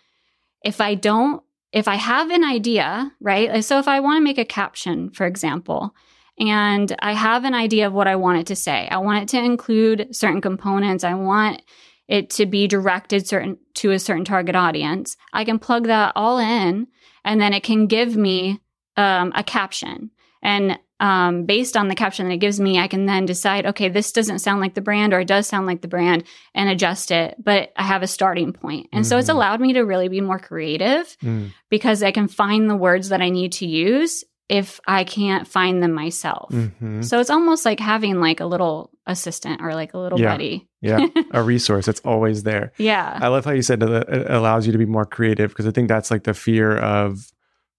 if 0.64 0.80
I 0.80 0.94
don't, 0.94 1.42
if 1.72 1.88
I 1.88 1.94
have 1.94 2.30
an 2.30 2.44
idea, 2.44 3.12
right? 3.20 3.64
So 3.64 3.78
if 3.78 3.86
I 3.88 4.00
want 4.00 4.18
to 4.18 4.24
make 4.24 4.38
a 4.38 4.44
caption, 4.44 5.10
for 5.10 5.26
example, 5.26 5.94
and 6.38 6.94
I 7.00 7.12
have 7.12 7.44
an 7.44 7.54
idea 7.54 7.86
of 7.86 7.92
what 7.92 8.06
I 8.08 8.16
want 8.16 8.38
it 8.40 8.46
to 8.48 8.56
say, 8.56 8.88
I 8.90 8.98
want 8.98 9.22
it 9.22 9.28
to 9.36 9.42
include 9.44 10.14
certain 10.14 10.40
components, 10.40 11.04
I 11.04 11.14
want 11.14 11.62
it 12.08 12.30
to 12.30 12.46
be 12.46 12.66
directed 12.68 13.26
certain 13.26 13.58
to 13.74 13.90
a 13.90 13.98
certain 13.98 14.24
target 14.24 14.54
audience. 14.54 15.16
I 15.32 15.44
can 15.44 15.58
plug 15.58 15.86
that 15.86 16.12
all 16.14 16.38
in, 16.38 16.86
and 17.24 17.40
then 17.40 17.52
it 17.52 17.62
can 17.64 17.86
give 17.88 18.16
me 18.16 18.60
um, 18.96 19.32
a 19.34 19.42
caption. 19.42 20.10
And 20.42 20.78
um, 21.00 21.44
based 21.44 21.76
on 21.76 21.88
the 21.88 21.94
caption 21.94 22.26
that 22.28 22.34
it 22.34 22.38
gives 22.38 22.58
me, 22.60 22.78
I 22.78 22.88
can 22.88 23.04
then 23.06 23.26
decide, 23.26 23.66
okay, 23.66 23.88
this 23.90 24.12
doesn't 24.12 24.38
sound 24.38 24.60
like 24.60 24.72
the 24.74 24.80
brand 24.80 25.12
or 25.12 25.20
it 25.20 25.26
does 25.28 25.46
sound 25.46 25.66
like 25.66 25.82
the 25.82 25.88
brand 25.88 26.24
and 26.54 26.70
adjust 26.70 27.10
it. 27.10 27.34
But 27.42 27.72
I 27.76 27.82
have 27.82 28.02
a 28.02 28.06
starting 28.06 28.54
point. 28.54 28.88
And 28.92 29.06
so 29.06 29.18
it's 29.18 29.28
Mhm. 29.28 29.34
allowed 29.34 29.60
me 29.60 29.74
to 29.74 29.82
really 29.82 30.08
be 30.08 30.22
more 30.22 30.38
creative 30.38 31.14
Mm. 31.22 31.52
because 31.68 32.02
I 32.02 32.12
can 32.12 32.28
find 32.28 32.70
the 32.70 32.76
words 32.76 33.10
that 33.10 33.20
I 33.20 33.28
need 33.28 33.52
to 33.52 33.66
use 33.66 34.24
if 34.48 34.80
I 34.86 35.04
can't 35.04 35.46
find 35.48 35.82
them 35.82 35.92
myself. 35.92 36.50
Mhm. 36.52 37.04
So 37.04 37.18
it's 37.20 37.30
almost 37.30 37.64
like 37.64 37.80
having 37.80 38.20
like 38.20 38.40
a 38.40 38.46
little 38.46 38.90
assistant 39.06 39.60
or 39.60 39.74
like 39.74 39.92
a 39.94 39.98
little 39.98 40.20
Yeah. 40.20 40.32
buddy. 40.32 40.68
Yeah, 40.80 41.06
a 41.32 41.42
resource. 41.54 41.88
It's 41.88 42.00
always 42.04 42.44
there. 42.44 42.72
Yeah. 42.78 43.18
I 43.20 43.26
love 43.28 43.44
how 43.44 43.50
you 43.52 43.62
said 43.62 43.80
that 43.80 44.08
it 44.08 44.30
allows 44.30 44.66
you 44.66 44.72
to 44.72 44.78
be 44.78 44.86
more 44.86 45.04
creative 45.06 45.50
because 45.50 45.66
I 45.66 45.72
think 45.72 45.88
that's 45.88 46.10
like 46.10 46.24
the 46.24 46.34
fear 46.34 46.76
of 46.78 47.26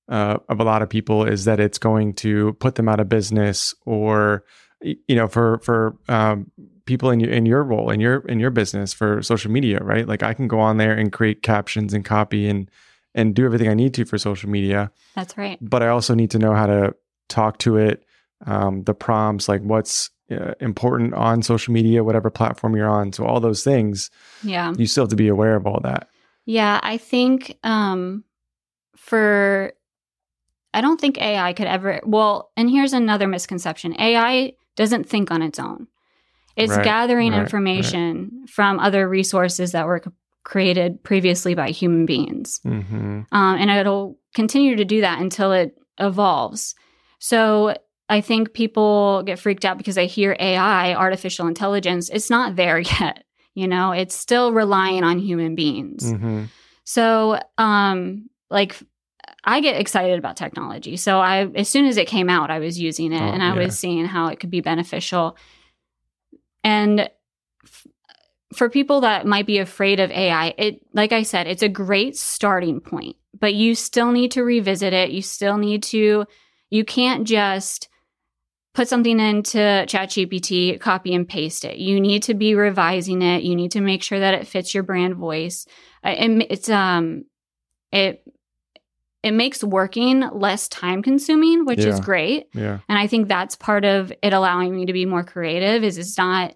uh, 0.10 0.38
of 0.50 0.60
a 0.60 0.64
lot 0.64 0.82
of 0.82 0.90
people 0.90 1.24
is 1.26 1.46
that 1.46 1.60
it's 1.60 1.78
going 1.78 2.14
to 2.16 2.54
put 2.60 2.76
them 2.76 2.88
out 2.90 3.00
of 3.00 3.08
business 3.10 3.74
or 3.86 4.44
you 4.82 5.16
know 5.16 5.28
for 5.28 5.60
for 5.60 5.98
um, 6.10 6.52
people 6.86 7.10
in 7.10 7.20
your 7.20 7.32
in 7.32 7.46
your 7.46 7.64
role 7.64 7.90
in 7.92 8.00
your 8.00 8.20
in 8.28 8.40
your 8.40 8.50
business 8.52 8.94
for 8.94 9.22
social 9.22 9.52
media 9.52 9.80
right 9.82 10.08
like 10.08 10.24
I 10.24 10.34
can 10.34 10.48
go 10.48 10.60
on 10.60 10.78
there 10.78 10.94
and 10.94 11.12
create 11.12 11.42
captions 11.44 11.94
and 11.94 12.06
copy 12.06 12.48
and 12.48 12.70
and 13.18 13.36
do 13.36 13.44
everything 13.46 13.68
I 13.68 13.74
need 13.74 13.94
to 13.96 14.06
for 14.06 14.18
social 14.18 14.50
media 14.50 14.92
That's 15.16 15.38
right. 15.38 15.58
but 15.60 15.84
I 15.84 15.90
also 15.90 16.14
need 16.16 16.32
to 16.32 16.40
know 16.40 16.54
how 16.54 16.68
to 16.68 16.96
talk 17.28 17.58
to 17.60 17.76
it 17.78 18.06
um, 18.46 18.84
the 18.84 18.94
prompts 18.94 19.50
like 19.50 19.62
what's 19.64 20.10
uh, 20.32 20.54
important 20.62 21.14
on 21.14 21.42
social 21.42 21.74
media 21.74 22.04
whatever 22.04 22.30
platform 22.30 22.76
you're 22.76 22.88
on 22.90 23.12
so 23.12 23.26
all 23.26 23.40
those 23.42 23.64
things 23.64 24.10
Yeah. 24.44 24.74
you 24.78 24.86
still 24.86 25.04
have 25.04 25.10
to 25.10 25.16
be 25.18 25.28
aware 25.28 25.56
of 25.56 25.68
all 25.68 25.82
that 25.84 26.08
Yeah, 26.46 26.80
I 26.82 26.98
think 26.98 27.58
um 27.64 28.24
for 28.96 29.74
I 30.74 30.82
don't 30.82 31.00
think 31.02 31.18
AI 31.20 31.54
could 31.54 31.68
ever 31.68 32.02
well, 32.06 32.52
and 32.56 32.70
here's 32.70 32.94
another 32.94 33.28
misconception. 33.28 34.00
AI 34.00 34.54
doesn't 34.76 35.10
think 35.10 35.32
on 35.32 35.42
its 35.42 35.60
own. 35.60 35.88
It's 36.56 36.72
Right, 36.76 36.84
gathering 36.84 37.32
right, 37.32 37.42
information 37.42 38.46
from 38.48 38.80
other 38.80 39.08
resources 39.10 39.72
that 39.72 39.88
were 39.88 40.02
created 40.48 41.04
previously 41.04 41.56
by 41.56 41.72
human 41.72 42.06
beings. 42.06 42.62
hmm 42.64 43.22
Um, 43.34 43.56
and 43.60 43.70
it'll 43.70 44.18
continue 44.34 44.78
to 44.78 44.86
do 44.86 45.02
that 45.02 45.20
until 45.20 45.52
it 45.52 45.78
evolves. 46.00 46.74
So 47.20 47.76
I 48.08 48.22
think 48.22 48.54
people 48.54 49.24
get 49.24 49.40
freaked 49.40 49.66
out 49.66 49.78
because 49.78 49.96
they 49.96 50.08
hear 50.08 50.38
AI, 50.40 50.94
artificial 50.94 51.48
intelligence. 51.48 52.08
It's 52.10 52.30
not 52.30 52.56
there 52.56 52.80
yet. 53.00 53.26
You 53.56 53.68
know, 53.68 53.92
it's 53.92 54.16
still 54.16 54.54
relying 54.54 55.04
on 55.04 55.20
human 55.20 55.54
beings. 55.54 56.10
hmm 56.10 56.46
So, 56.86 57.38
um, 57.58 58.30
like, 58.50 58.78
I 59.44 59.60
get 59.60 59.82
excited 59.82 60.18
about 60.18 60.38
technology. 60.38 60.96
So, 60.96 61.20
I 61.20 61.48
as 61.56 61.68
soon 61.68 61.88
as 61.88 61.98
it 61.98 62.08
came 62.08 62.30
out, 62.30 62.52
I 62.52 62.60
was 62.60 62.80
using 62.80 63.12
it 63.12 63.22
Oh, 63.22 63.34
and 63.34 63.44
I 63.44 63.48
yeah. 63.48 63.66
was 63.66 63.78
seeing 63.78 64.06
how 64.06 64.28
it 64.28 64.40
could 64.40 64.52
be 64.52 64.62
beneficial. 64.62 65.36
And 66.64 67.10
for 68.54 68.70
people 68.70 69.02
that 69.02 69.26
might 69.26 69.46
be 69.46 69.58
afraid 69.58 70.00
of 70.00 70.12
AI, 70.12 70.54
it, 70.58 70.82
like 70.94 71.12
I 71.12 71.24
said, 71.24 71.48
it's 71.48 71.64
a 71.64 71.70
great 71.70 72.16
starting 72.16 72.80
point, 72.80 73.18
but 73.38 73.54
you 73.54 73.76
still 73.76 74.12
need 74.12 74.32
to 74.32 74.44
revisit 74.44 74.94
it. 74.94 75.12
You 75.12 75.22
still 75.22 75.58
need 75.58 75.84
to, 75.84 76.26
you 76.70 76.86
can't 76.86 77.28
just 77.28 77.90
put 78.74 78.88
something 78.88 79.20
into 79.20 79.58
ChatGPT, 79.58 80.80
copy 80.80 81.14
and 81.14 81.28
paste 81.28 81.66
it. 81.66 81.78
You 81.78 82.00
need 82.00 82.24
to 82.24 82.36
be 82.36 82.54
revising 82.54 83.22
it. 83.22 83.44
You 83.44 83.56
need 83.56 83.72
to 83.72 83.82
make 83.82 84.04
sure 84.04 84.20
that 84.20 84.36
it 84.36 84.48
fits 84.48 84.74
your 84.74 84.84
brand 84.84 85.16
voice. 85.16 85.66
Uh, 86.04 86.10
and 86.10 86.46
it's 86.50 86.70
um, 86.70 87.26
it 87.92 88.24
it 89.24 89.32
makes 89.32 89.64
working 89.64 90.22
less 90.32 90.68
time 90.68 91.02
consuming, 91.02 91.66
which 91.66 91.80
is 91.80 92.00
great. 92.00 92.50
yeah 92.54 92.80
And 92.88 93.00
I 93.00 93.08
think 93.08 93.28
that's 93.28 93.56
part 93.56 93.84
of 93.84 94.14
it 94.22 94.32
allowing 94.32 94.76
me 94.76 94.86
to 94.86 94.94
be 94.94 95.06
more 95.06 95.24
creative. 95.24 95.84
Is 95.84 95.98
it's 95.98 96.18
not 96.18 96.54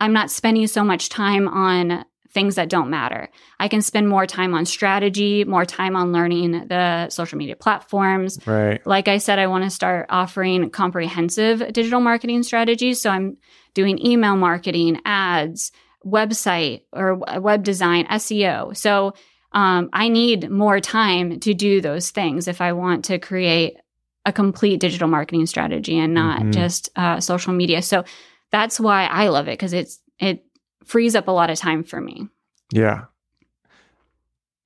I'm 0.00 0.12
not 0.12 0.30
spending 0.30 0.66
so 0.66 0.84
much 0.84 1.08
time 1.08 1.48
on 1.48 2.04
things 2.30 2.56
that 2.56 2.68
don't 2.68 2.90
matter. 2.90 3.30
I 3.58 3.68
can 3.68 3.80
spend 3.80 4.08
more 4.08 4.26
time 4.26 4.52
on 4.52 4.66
strategy, 4.66 5.44
more 5.44 5.64
time 5.64 5.96
on 5.96 6.12
learning 6.12 6.68
the 6.68 7.08
social 7.08 7.38
media 7.38 7.56
platforms, 7.56 8.38
right 8.46 8.86
like 8.86 9.08
I 9.08 9.16
said, 9.18 9.38
I 9.38 9.46
want 9.46 9.64
to 9.64 9.70
start 9.70 10.06
offering 10.10 10.68
comprehensive 10.70 11.72
digital 11.72 12.00
marketing 12.00 12.42
strategies. 12.42 13.00
So 13.00 13.08
I'm 13.10 13.38
doing 13.72 14.04
email 14.04 14.36
marketing, 14.36 15.00
ads, 15.06 15.72
website 16.04 16.82
or 16.92 17.14
web 17.40 17.64
design, 17.64 18.06
SEO. 18.06 18.76
So 18.76 19.14
um, 19.52 19.88
I 19.92 20.08
need 20.08 20.50
more 20.50 20.78
time 20.80 21.40
to 21.40 21.54
do 21.54 21.80
those 21.80 22.10
things 22.10 22.48
if 22.48 22.60
I 22.60 22.72
want 22.74 23.06
to 23.06 23.18
create 23.18 23.76
a 24.24 24.32
complete 24.32 24.78
digital 24.80 25.08
marketing 25.08 25.46
strategy 25.46 25.98
and 25.98 26.12
not 26.12 26.42
Mhm. 26.42 26.52
just 26.52 26.90
uh, 26.96 27.20
social 27.20 27.52
media. 27.52 27.80
So 27.80 28.04
that's 28.50 28.78
why 28.80 29.06
I 29.06 29.28
love 29.28 29.48
it 29.48 29.52
because 29.52 29.72
it's 29.72 30.00
it 30.18 30.44
frees 30.84 31.14
up 31.16 31.28
a 31.28 31.32
lot 31.32 31.50
of 31.50 31.58
time 31.58 31.82
for 31.84 32.00
me. 32.00 32.28
yeah 32.72 33.04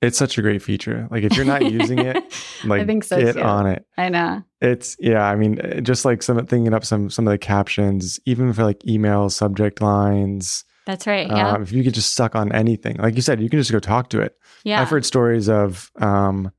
it's 0.03 0.17
such 0.17 0.39
a 0.39 0.43
great 0.43 0.63
feature 0.63 1.07
like 1.11 1.23
if 1.25 1.37
you're 1.37 1.45
not 1.45 1.71
using 1.71 1.99
it 1.99 2.17
like 2.65 2.83
I 2.83 2.87
think 2.87 3.05
so 3.05 3.21
get 3.21 3.35
too. 3.35 3.43
on 3.43 3.67
it 3.67 3.85
I 3.99 4.09
know. 4.09 4.43
it's 4.61 4.97
yeah 4.99 5.25
i 5.25 5.35
mean 5.37 5.61
uh, 5.61 5.81
just 5.81 6.05
like 6.05 6.23
some 6.23 6.45
thinking 6.47 6.73
up 6.73 6.85
some 6.85 7.11
some 7.11 7.27
of 7.27 7.33
the 7.33 7.39
captions 7.39 8.19
even 8.27 8.53
for 8.53 8.65
like 8.65 8.87
email 8.87 9.29
subject 9.29 9.83
lines 9.83 10.65
That's 10.87 11.07
right. 11.07 11.27
Yeah. 11.29 11.51
um, 11.53 11.63
if 11.63 11.73
you 11.73 11.85
could 11.85 11.95
just 11.95 12.15
suck 12.15 12.35
on 12.35 12.51
anything 12.53 12.97
like 12.97 13.15
you 13.15 13.23
said 13.23 13.41
you 13.43 13.51
can 13.51 13.59
just 13.59 13.73
go 13.73 13.79
talk 13.79 14.09
to 14.11 14.21
it 14.21 14.37
yeah. 14.65 14.81
i've 14.81 14.89
heard 14.89 15.05
stories 15.05 15.49
of 15.51 15.91
um 16.01 16.51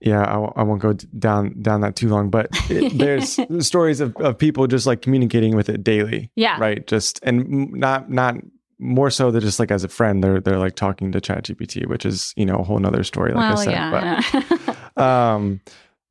yeah 0.00 0.22
I, 0.22 0.34
w- 0.34 0.52
I 0.56 0.62
won't 0.62 0.80
go 0.80 0.92
down 0.92 1.60
down 1.60 1.80
that 1.80 1.96
too 1.96 2.08
long 2.08 2.30
but 2.30 2.48
it, 2.70 2.96
there's 2.98 3.38
stories 3.66 4.00
of, 4.00 4.16
of 4.16 4.38
people 4.38 4.66
just 4.66 4.86
like 4.86 5.02
communicating 5.02 5.56
with 5.56 5.68
it 5.68 5.82
daily 5.82 6.30
yeah. 6.36 6.58
right 6.58 6.86
just 6.86 7.20
and 7.22 7.72
not 7.72 8.10
not 8.10 8.36
more 8.78 9.10
so 9.10 9.30
than 9.30 9.40
just 9.40 9.58
like 9.58 9.70
as 9.70 9.82
a 9.82 9.88
friend 9.88 10.22
they're 10.22 10.40
they're 10.40 10.58
like 10.58 10.76
talking 10.76 11.10
to 11.12 11.20
chat 11.20 11.44
gpt 11.44 11.86
which 11.88 12.06
is 12.06 12.32
you 12.36 12.46
know 12.46 12.56
a 12.56 12.62
whole 12.62 12.78
nother 12.78 13.02
story 13.02 13.32
like 13.32 13.40
well, 13.40 13.58
i 13.58 13.64
said 13.64 13.72
yeah. 13.72 14.22
but 14.94 15.02
um 15.02 15.60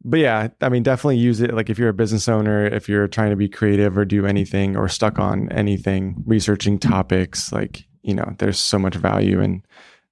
but 0.04 0.20
yeah 0.20 0.50
i 0.62 0.70
mean 0.70 0.84
definitely 0.84 1.18
use 1.18 1.40
it 1.40 1.54
like 1.54 1.70
if 1.70 1.80
you're 1.80 1.90
a 1.90 1.94
business 1.94 2.28
owner 2.28 2.66
if 2.66 2.90
you're 2.90 3.08
trying 3.08 3.30
to 3.30 3.38
be 3.38 3.48
creative 3.48 3.98
or 3.98 4.04
do 4.04 4.26
anything 4.26 4.76
or 4.76 4.90
stuck 4.90 5.18
on 5.18 5.50
anything 5.52 6.22
researching 6.26 6.78
topics 6.78 7.54
like 7.54 7.86
you 8.04 8.14
know 8.14 8.36
there's 8.40 8.60
so 8.60 8.78
much 8.78 8.96
value 8.96 9.40
in 9.40 9.64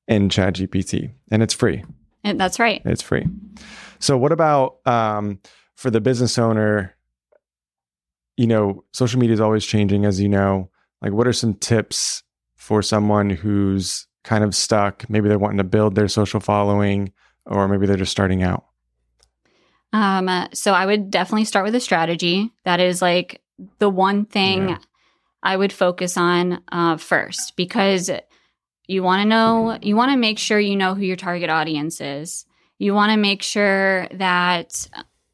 in 0.07 0.29
chat 0.29 0.55
gpt 0.55 1.11
and 1.31 1.43
it's 1.43 1.53
free 1.53 1.83
And 2.25 2.39
that's 2.39 2.59
right. 2.59 2.81
it's 2.83 3.01
free 3.01 3.25
so 3.99 4.17
what 4.17 4.33
about 4.33 4.85
um 4.85 5.39
for 5.75 5.89
the 5.89 6.01
business 6.01 6.37
owner 6.37 6.95
you 8.35 8.47
know 8.47 8.83
social 8.91 9.19
media 9.19 9.33
is 9.33 9.39
always 9.39 9.65
changing 9.65 10.03
as 10.05 10.19
you 10.19 10.27
know 10.27 10.69
like 11.01 11.13
what 11.13 11.27
are 11.27 11.33
some 11.33 11.53
tips 11.53 12.23
for 12.55 12.81
someone 12.81 13.29
who's 13.29 14.07
kind 14.23 14.43
of 14.43 14.53
stuck 14.55 15.09
maybe 15.09 15.29
they're 15.29 15.39
wanting 15.39 15.59
to 15.59 15.63
build 15.63 15.95
their 15.95 16.07
social 16.09 16.39
following 16.39 17.13
or 17.45 17.67
maybe 17.67 17.85
they're 17.85 17.95
just 17.95 18.11
starting 18.11 18.43
out 18.43 18.65
Um, 19.93 20.27
uh, 20.27 20.47
so 20.53 20.73
I 20.73 20.85
would 20.85 21.09
definitely 21.09 21.45
start 21.45 21.63
with 21.63 21.75
a 21.75 21.79
strategy. 21.79 22.51
That 22.65 22.79
is 22.81 23.01
like 23.01 23.41
the 23.79 23.89
one 23.89 24.25
thing 24.25 24.69
Yeah. 24.69 24.77
I 25.41 25.55
would 25.55 25.71
focus 25.71 26.17
on 26.17 26.59
uh, 26.71 26.97
first 26.97 27.55
because 27.55 28.09
you 28.87 29.03
want 29.03 29.21
to 29.21 29.27
know, 29.27 29.77
you 29.81 29.95
want 29.95 30.11
to 30.11 30.17
make 30.17 30.39
sure 30.39 30.59
you 30.59 30.75
know 30.75 30.93
who 30.93 31.03
your 31.03 31.15
target 31.15 31.49
audience 31.49 32.01
is. 32.01 32.45
You 32.77 32.93
want 32.93 33.11
to 33.11 33.17
make 33.17 33.41
sure 33.41 34.07
that 34.11 34.87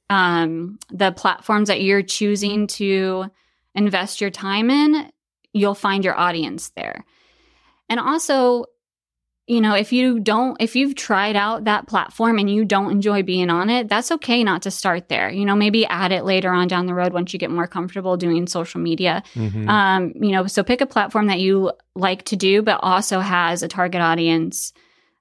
um, 0.09 0.79
the 0.91 1.11
platforms 1.11 1.67
that 1.69 1.81
you're 1.81 2.03
choosing 2.03 2.67
to 2.67 3.25
invest 3.73 4.21
your 4.21 4.29
time 4.29 4.69
in, 4.69 5.11
you'll 5.53 5.75
find 5.75 6.03
your 6.03 6.17
audience 6.17 6.69
there. 6.75 7.05
And 7.89 7.99
also, 7.99 8.65
you 9.47 9.59
know, 9.59 9.75
if 9.75 9.91
you 9.91 10.19
don't, 10.19 10.55
if 10.61 10.75
you've 10.75 10.95
tried 10.95 11.35
out 11.35 11.65
that 11.65 11.87
platform 11.87 12.37
and 12.37 12.49
you 12.49 12.63
don't 12.63 12.91
enjoy 12.91 13.23
being 13.23 13.49
on 13.49 13.69
it, 13.69 13.89
that's 13.89 14.11
okay 14.11 14.43
not 14.43 14.61
to 14.61 14.71
start 14.71 15.09
there. 15.09 15.29
You 15.29 15.45
know, 15.45 15.55
maybe 15.55 15.85
add 15.85 16.11
it 16.11 16.23
later 16.23 16.51
on 16.51 16.67
down 16.67 16.85
the 16.85 16.93
road 16.93 17.11
once 17.11 17.33
you 17.33 17.39
get 17.39 17.51
more 17.51 17.67
comfortable 17.67 18.17
doing 18.17 18.47
social 18.47 18.79
media. 18.79 19.23
Mhm. 19.33 19.67
Um, 19.67 20.13
you 20.15 20.31
know, 20.31 20.47
so 20.47 20.63
pick 20.63 20.81
a 20.81 20.85
platform 20.85 21.27
that 21.27 21.39
you 21.39 21.71
like 21.95 22.23
to 22.25 22.35
do, 22.35 22.61
but 22.61 22.79
also 22.81 23.19
has 23.19 23.63
a 23.63 23.67
target 23.67 24.01
audience 24.01 24.73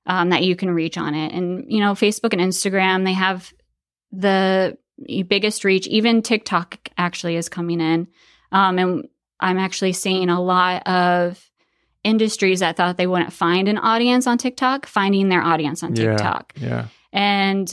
um, 0.07 0.31
that 0.31 0.45
you 0.45 0.55
can 0.55 0.71
reach 0.71 0.99
on 0.99 1.15
it. 1.15 1.33
And, 1.33 1.65
you 1.69 1.81
know, 1.81 1.93
Facebook 1.93 2.33
and 2.33 2.43
Instagram, 2.43 3.05
they 3.05 3.15
have 3.15 3.53
the 4.12 4.77
biggest 5.29 5.65
reach. 5.65 5.87
Even 5.89 6.23
TikTok 6.23 6.91
actually 6.97 7.37
is 7.37 7.49
coming 7.49 7.81
in. 7.81 8.07
Um, 8.53 8.79
and 8.79 9.09
I'm 9.41 9.59
actually 9.59 9.93
seeing 9.93 10.29
a 10.29 10.41
lot 10.41 10.87
of 10.87 11.50
industries 12.04 12.61
that 12.61 12.76
thought 12.76 12.97
they 12.97 13.07
wouldn't 13.07 13.33
find 13.33 13.69
an 13.69 13.78
audience 13.78 14.26
on 14.26 14.38
TikTok, 14.38 14.87
finding 14.87 15.28
their 15.28 15.42
audience 15.42 15.83
on 15.83 15.95
Yeah. 15.95 16.12
TikTok. 16.16 16.52
yeah 16.57 16.87
And 17.12 17.73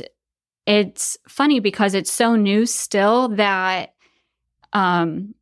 it's 0.66 1.18
funny 1.30 1.60
because 1.62 1.94
it's 1.94 2.12
so 2.12 2.36
new 2.36 2.66
still 2.66 3.30
that 3.30 3.94
um 4.74 5.34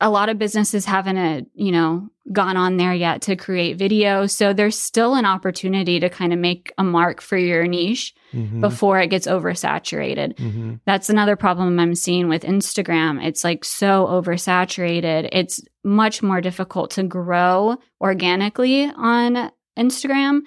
a 0.00 0.08
lot 0.10 0.28
of 0.28 0.38
businesses 0.38 0.84
haven't, 0.84 1.16
uh, 1.18 1.40
you 1.54 1.72
know, 1.72 2.08
gone 2.32 2.56
on 2.56 2.76
there 2.76 2.94
yet 2.94 3.20
to 3.22 3.34
create 3.34 3.76
video. 3.76 4.26
So 4.26 4.52
there's 4.52 4.78
still 4.78 5.16
an 5.16 5.24
opportunity 5.24 5.98
to 5.98 6.08
kind 6.08 6.32
of 6.32 6.38
make 6.38 6.72
a 6.78 6.84
mark 6.84 7.20
for 7.20 7.36
your 7.36 7.66
niche 7.66 8.14
Mhm. 8.32 8.60
before 8.60 9.00
it 9.00 9.08
gets 9.10 9.26
oversaturated. 9.26 10.34
Mhm. 10.36 10.78
That's 10.86 11.10
another 11.10 11.34
problem 11.34 11.80
I'm 11.80 11.96
seeing 11.96 12.28
with 12.28 12.44
Instagram. 12.44 13.20
It's 13.26 13.42
like 13.42 13.64
so 13.64 14.06
oversaturated. 14.06 15.30
It's 15.32 15.60
much 15.88 16.22
more 16.22 16.40
difficult 16.40 16.92
to 16.92 17.02
grow 17.02 17.76
organically 18.00 18.84
on 18.94 19.50
Instagram 19.78 20.40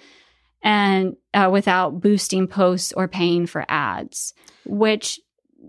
and 0.64 1.16
uh, 1.34 1.50
without 1.52 2.00
boosting 2.00 2.48
posts 2.48 2.94
or 2.94 3.08
paying 3.08 3.48
for 3.48 3.66
ads, 3.68 4.34
which 4.66 5.20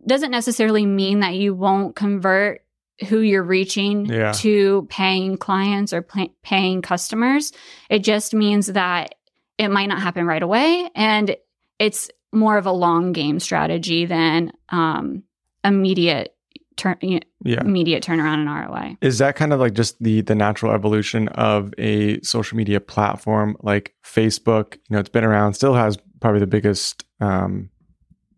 doesn't 0.06 0.30
necessarily 0.30 0.84
mean 0.84 1.20
that 1.20 1.34
you 1.34 1.54
won't 1.54 1.96
convert 1.96 2.60
who 3.08 3.20
you're 3.20 3.42
reaching 3.42 4.06
Yeah. 4.06 4.32
to 4.32 4.86
paying 4.90 5.36
clients 5.38 5.92
or 5.92 6.02
pay- 6.02 6.34
paying 6.42 6.82
customers. 6.82 7.52
It 7.88 8.00
just 8.00 8.34
means 8.34 8.66
that 8.68 9.14
it 9.58 9.68
might 9.68 9.86
not 9.86 10.02
happen 10.02 10.26
right 10.26 10.42
away 10.42 10.90
and 10.94 11.36
it's 11.78 12.10
more 12.32 12.58
of 12.58 12.66
a 12.66 12.72
long 12.72 13.12
game 13.12 13.40
strategy 13.40 14.06
than 14.06 14.52
um, 14.68 15.24
immediate 15.64 16.34
turn 16.76 16.96
Yeah. 17.44 17.60
immediate 17.60 18.02
turnaround 18.04 18.42
in 18.42 18.48
ROI. 18.48 18.96
Is 19.00 19.18
that 19.18 19.36
kind 19.36 19.52
of 19.52 19.60
like 19.60 19.74
just 19.74 20.02
the 20.02 20.20
the 20.20 20.34
natural 20.34 20.72
evolution 20.72 21.28
of 21.28 21.72
a 21.78 22.20
social 22.22 22.56
media 22.56 22.80
platform 22.80 23.56
like 23.62 23.94
Facebook? 24.04 24.74
You 24.74 24.94
know, 24.94 24.98
it's 25.00 25.08
been 25.08 25.24
around, 25.24 25.54
still 25.54 25.74
has 25.74 25.98
probably 26.20 26.40
the 26.40 26.46
biggest 26.46 27.04
um, 27.20 27.68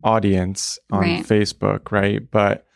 audience 0.03 0.79
on 0.91 1.01
Right. 1.01 1.25
Facebook, 1.25 1.91
right? 1.93 2.29
But 2.31 2.67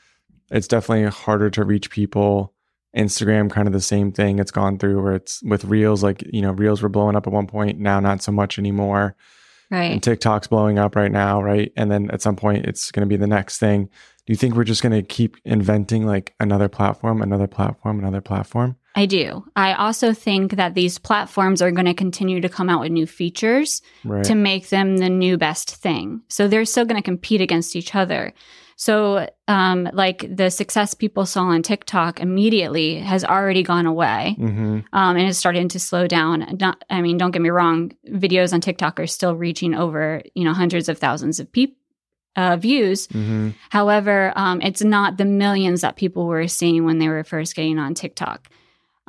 it's 0.50 0.68
definitely 0.68 1.08
harder 1.10 1.50
to 1.50 1.64
reach 1.64 1.90
people. 1.90 2.54
Instagram, 2.96 3.50
kind 3.50 3.68
of 3.68 3.74
the 3.74 3.80
same 3.82 4.10
thing. 4.12 4.38
It's 4.38 4.50
gone 4.50 4.78
through 4.78 5.02
where 5.02 5.14
it's 5.14 5.42
with 5.42 5.64
Reels, 5.66 6.02
like 6.02 6.24
you 6.32 6.40
know, 6.40 6.52
Reels 6.52 6.80
were 6.82 6.88
blowing 6.88 7.16
up 7.16 7.26
at 7.26 7.32
one 7.32 7.46
point. 7.46 7.78
Now, 7.78 8.00
not 8.00 8.22
so 8.22 8.32
much 8.32 8.58
anymore. 8.58 9.14
And 9.70 9.78
Right. 9.80 10.02
TikTok's 10.02 10.46
blowing 10.46 10.78
up 10.78 10.96
right 10.96 11.12
now, 11.12 11.42
right? 11.42 11.72
And 11.76 11.90
then 11.90 12.10
at 12.10 12.22
some 12.22 12.36
point, 12.36 12.66
it's 12.66 12.90
going 12.90 13.06
to 13.06 13.08
be 13.08 13.16
the 13.16 13.26
next 13.26 13.58
thing. 13.58 13.84
Do 13.84 14.32
you 14.32 14.36
think 14.36 14.54
we're 14.54 14.64
just 14.64 14.82
going 14.82 14.92
to 14.92 15.02
keep 15.02 15.36
inventing 15.44 16.06
like 16.06 16.34
another 16.40 16.68
platform, 16.68 17.22
another 17.22 17.46
platform, 17.46 17.98
another 17.98 18.20
platform? 18.20 18.76
I 18.94 19.06
do. 19.06 19.44
I 19.56 19.74
also 19.74 20.12
think 20.12 20.56
that 20.56 20.74
these 20.74 20.98
platforms 20.98 21.62
are 21.62 21.70
going 21.70 21.86
to 21.86 21.94
continue 21.94 22.40
to 22.40 22.48
come 22.48 22.68
out 22.68 22.80
with 22.80 22.90
new 22.92 23.06
features 23.06 23.80
Right. 24.04 24.24
to 24.24 24.34
make 24.34 24.70
them 24.70 24.96
the 24.98 25.08
new 25.08 25.38
best 25.38 25.76
thing. 25.76 26.22
So 26.28 26.48
they're 26.48 26.64
still 26.64 26.84
going 26.84 27.00
to 27.00 27.04
compete 27.04 27.40
against 27.40 27.76
each 27.76 27.94
other. 27.94 28.32
So, 28.80 29.28
um, 29.48 29.88
like 29.92 30.24
the 30.30 30.50
success 30.50 30.94
people 30.94 31.26
saw 31.26 31.42
on 31.46 31.62
TikTok 31.62 32.20
immediately 32.20 33.00
has 33.00 33.24
already 33.24 33.64
gone 33.64 33.86
away. 33.86 34.36
hmm 34.38 34.78
um, 34.92 35.16
and 35.16 35.28
it's 35.28 35.36
starting 35.36 35.68
to 35.70 35.80
slow 35.80 36.06
down. 36.06 36.56
Not, 36.60 36.84
I 36.88 37.02
mean, 37.02 37.18
don't 37.18 37.32
get 37.32 37.42
me 37.42 37.50
wrong; 37.50 37.92
videos 38.08 38.52
on 38.52 38.60
TikTok 38.60 39.00
are 39.00 39.08
still 39.08 39.34
reaching 39.34 39.74
over 39.74 40.22
you 40.34 40.44
know 40.44 40.54
hundreds 40.54 40.88
of 40.88 40.98
thousands 40.98 41.40
of 41.40 41.50
peop- 41.50 41.76
uh, 42.36 42.56
views. 42.56 43.06
hmm 43.08 43.50
However, 43.70 44.32
um, 44.36 44.62
it's 44.62 44.82
not 44.82 45.16
the 45.18 45.24
millions 45.24 45.80
that 45.80 45.96
people 45.96 46.26
were 46.26 46.46
seeing 46.46 46.84
when 46.84 46.98
they 47.00 47.08
were 47.08 47.24
first 47.24 47.56
getting 47.56 47.80
on 47.80 47.94
TikTok. 47.94 48.48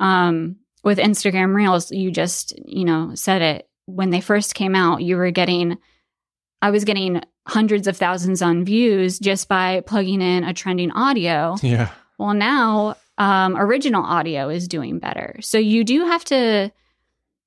Um, 0.00 0.56
with 0.82 0.98
Instagram 0.98 1.54
Reels, 1.54 1.92
you 1.92 2.10
just 2.10 2.58
you 2.66 2.84
know 2.84 3.12
said 3.14 3.40
it 3.40 3.68
when 3.86 4.10
they 4.10 4.20
first 4.20 4.56
came 4.56 4.74
out. 4.74 5.02
You 5.02 5.16
were 5.16 5.30
getting, 5.30 5.78
I 6.62 6.70
was 6.70 6.84
getting 6.84 7.22
hundreds 7.46 7.86
of 7.88 7.96
thousands 7.96 8.42
on 8.42 8.64
views 8.64 9.18
just 9.18 9.48
by 9.48 9.80
plugging 9.86 10.20
in 10.22 10.44
a 10.44 10.52
trending 10.54 10.90
audio. 10.92 11.56
Yeah. 11.62 11.90
Well, 12.18 12.34
now 12.34 12.96
um, 13.18 13.56
original 13.56 14.02
audio 14.04 14.48
is 14.48 14.68
doing 14.68 14.98
better. 14.98 15.36
So 15.40 15.58
you 15.58 15.84
do 15.84 16.04
have 16.06 16.24
to. 16.26 16.70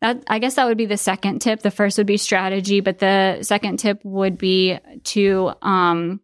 That 0.01 0.21
I 0.27 0.39
guess 0.39 0.55
that 0.55 0.65
would 0.65 0.77
be 0.77 0.85
the 0.85 0.97
second 0.97 1.39
tip. 1.39 1.61
The 1.61 1.71
first 1.71 1.97
would 1.97 2.07
be 2.07 2.17
strategy, 2.17 2.81
but 2.81 2.99
the 2.99 3.37
second 3.41 3.77
tip 3.77 4.01
would 4.03 4.37
be 4.37 4.77
to 5.05 5.51
um, 5.61 6.19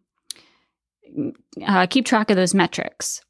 uh, 1.66 1.86
keep 1.86 2.04
track 2.04 2.30
of 2.30 2.36
those 2.36 2.54
metrics 2.54 3.22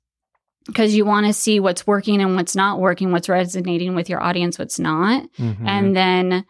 because 0.67 0.95
you 0.95 1.05
want 1.05 1.27
to 1.27 1.33
see 1.33 1.61
what's 1.61 1.87
working 1.87 2.21
and 2.21 2.37
what's 2.37 2.55
not 2.57 2.81
working, 2.81 3.13
what's 3.13 3.29
resonating 3.29 3.95
with 3.95 4.09
your 4.09 4.23
audience, 4.23 4.59
what's 4.59 4.79
not, 4.79 5.25
Mhm. 5.39 5.67
and 5.67 5.97
then 5.97 6.45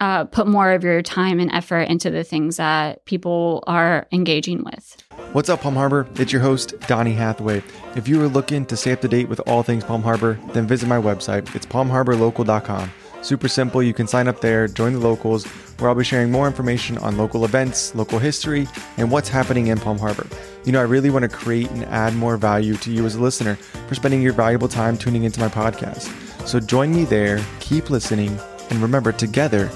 uh, 0.00 0.24
put 0.24 0.46
more 0.46 0.72
of 0.72 0.82
your 0.82 1.02
time 1.02 1.38
and 1.38 1.50
effort 1.52 1.82
into 1.82 2.10
the 2.10 2.24
things 2.24 2.56
that 2.56 3.04
people 3.04 3.62
are 3.66 4.06
engaging 4.12 4.64
with. 4.64 4.96
What's 5.32 5.48
up, 5.48 5.60
Palm 5.60 5.74
Harbor? 5.74 6.08
It's 6.16 6.32
your 6.32 6.42
host, 6.42 6.78
Donnie 6.88 7.12
Hathaway. 7.12 7.62
If 7.94 8.08
you 8.08 8.20
are 8.22 8.28
looking 8.28 8.66
to 8.66 8.76
stay 8.76 8.92
up 8.92 9.00
to 9.02 9.08
date 9.08 9.28
with 9.28 9.40
all 9.46 9.62
things 9.62 9.84
Palm 9.84 10.02
Harbor, 10.02 10.38
then 10.52 10.66
visit 10.66 10.88
my 10.88 10.98
website. 10.98 11.54
It's 11.54 11.66
palmharborlocal.com. 11.66 12.90
Super 13.22 13.48
simple. 13.48 13.82
You 13.82 13.92
can 13.92 14.06
sign 14.06 14.28
up 14.28 14.40
there, 14.40 14.66
join 14.66 14.94
the 14.94 14.98
locals, 14.98 15.44
where 15.78 15.90
I'll 15.90 15.94
be 15.94 16.04
sharing 16.04 16.30
more 16.30 16.46
information 16.46 16.96
on 16.98 17.18
local 17.18 17.44
events, 17.44 17.94
local 17.94 18.18
history, 18.18 18.66
and 18.96 19.10
what's 19.10 19.28
happening 19.28 19.66
in 19.66 19.78
Palm 19.78 19.98
Harbor. 19.98 20.26
You 20.64 20.72
know, 20.72 20.80
I 20.80 20.84
really 20.84 21.10
want 21.10 21.22
to 21.24 21.28
create 21.28 21.70
and 21.70 21.84
add 21.84 22.14
more 22.16 22.36
value 22.36 22.76
to 22.76 22.90
you 22.90 23.04
as 23.04 23.14
a 23.14 23.20
listener 23.20 23.56
for 23.88 23.94
spending 23.94 24.22
your 24.22 24.32
valuable 24.32 24.68
time 24.68 24.96
tuning 24.96 25.24
into 25.24 25.40
my 25.40 25.48
podcast. 25.48 26.08
So 26.46 26.60
join 26.60 26.94
me 26.94 27.04
there, 27.04 27.44
keep 27.60 27.90
listening, 27.90 28.38
and 28.70 28.80
remember, 28.80 29.12
together, 29.12 29.70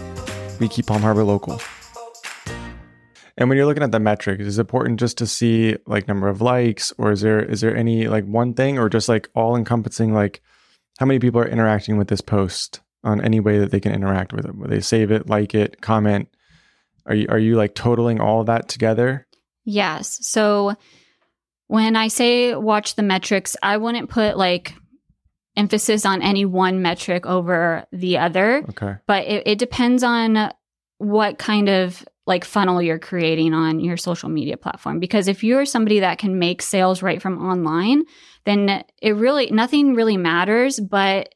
we 0.59 0.69
keep 0.69 0.87
Palm 0.87 1.03
Harbor 1.03 1.25
local. 1.25 1.61
And 3.37 3.49
when 3.49 3.59
you're 3.59 3.67
looking 3.67 3.83
at 3.83 3.91
the 3.91 4.01
metrics, 4.01 4.45
is 4.45 4.59
it 4.59 4.61
important 4.61 5.01
just 5.01 5.19
to 5.19 5.27
see 5.27 5.77
like 5.87 6.07
number 6.07 6.29
of 6.29 6.41
likes, 6.41 6.93
or 6.99 7.11
is 7.11 7.21
there 7.21 7.43
is 7.43 7.61
there 7.61 7.77
any 7.77 8.07
like 8.07 8.25
one 8.25 8.55
thing, 8.55 8.79
or 8.79 8.89
just 8.89 9.09
like 9.09 9.29
all 9.35 9.57
encompassing 9.57 10.15
like 10.15 10.41
how 10.99 11.07
many 11.07 11.19
people 11.19 11.41
are 11.41 11.49
interacting 11.49 11.97
with 11.97 12.09
this 12.09 12.21
post 12.21 12.81
on 13.03 13.21
any 13.21 13.41
way 13.41 13.59
that 13.59 13.71
they 13.71 13.81
can 13.81 13.93
interact 13.93 14.33
with 14.33 14.45
it? 14.47 14.55
Where 14.55 14.69
they 14.69 14.81
save 14.81 15.11
it, 15.11 15.29
like 15.29 15.55
it, 15.55 15.81
comment. 15.81 16.29
Are 17.07 17.15
you 17.15 17.27
are 17.29 17.39
you 17.39 17.57
like 17.57 17.75
totaling 17.75 18.21
all 18.21 18.45
that 18.45 18.69
together? 18.69 19.27
Yes. 19.65 20.19
So 20.23 20.77
when 21.67 21.97
I 21.97 22.09
say 22.09 22.55
watch 22.55 22.95
the 22.95 23.03
metrics, 23.03 23.57
I 23.63 23.79
wouldn't 23.79 24.11
put 24.11 24.37
like 24.37 24.75
emphasis 25.57 26.05
on 26.05 26.21
any 26.23 26.45
one 26.45 26.83
metric 26.83 27.27
over 27.27 27.85
the 27.93 28.19
other, 28.19 28.65
Okay. 28.71 28.95
but 29.07 29.25
it, 29.25 29.47
it 29.47 29.59
depends 29.59 30.03
on 30.03 30.51
what 30.99 31.39
kind 31.39 31.69
of 31.69 32.05
like 32.27 32.45
funnel 32.45 32.81
you're 32.81 32.99
creating 32.99 33.53
on 33.53 33.81
your 33.81 33.97
social 33.97 34.29
media 34.29 34.57
platform. 34.57 34.99
Because 34.99 35.29
if 35.29 35.45
you're 35.45 35.67
somebody 35.67 36.01
that 36.01 36.19
can 36.19 36.39
make 36.39 36.63
sales 36.63 37.03
right 37.03 37.21
from 37.21 37.45
online, 37.47 38.05
then 38.47 38.83
it 39.03 39.13
really, 39.13 39.51
nothing 39.51 39.95
really 39.95 40.17
matters 40.17 40.81
but 40.81 41.29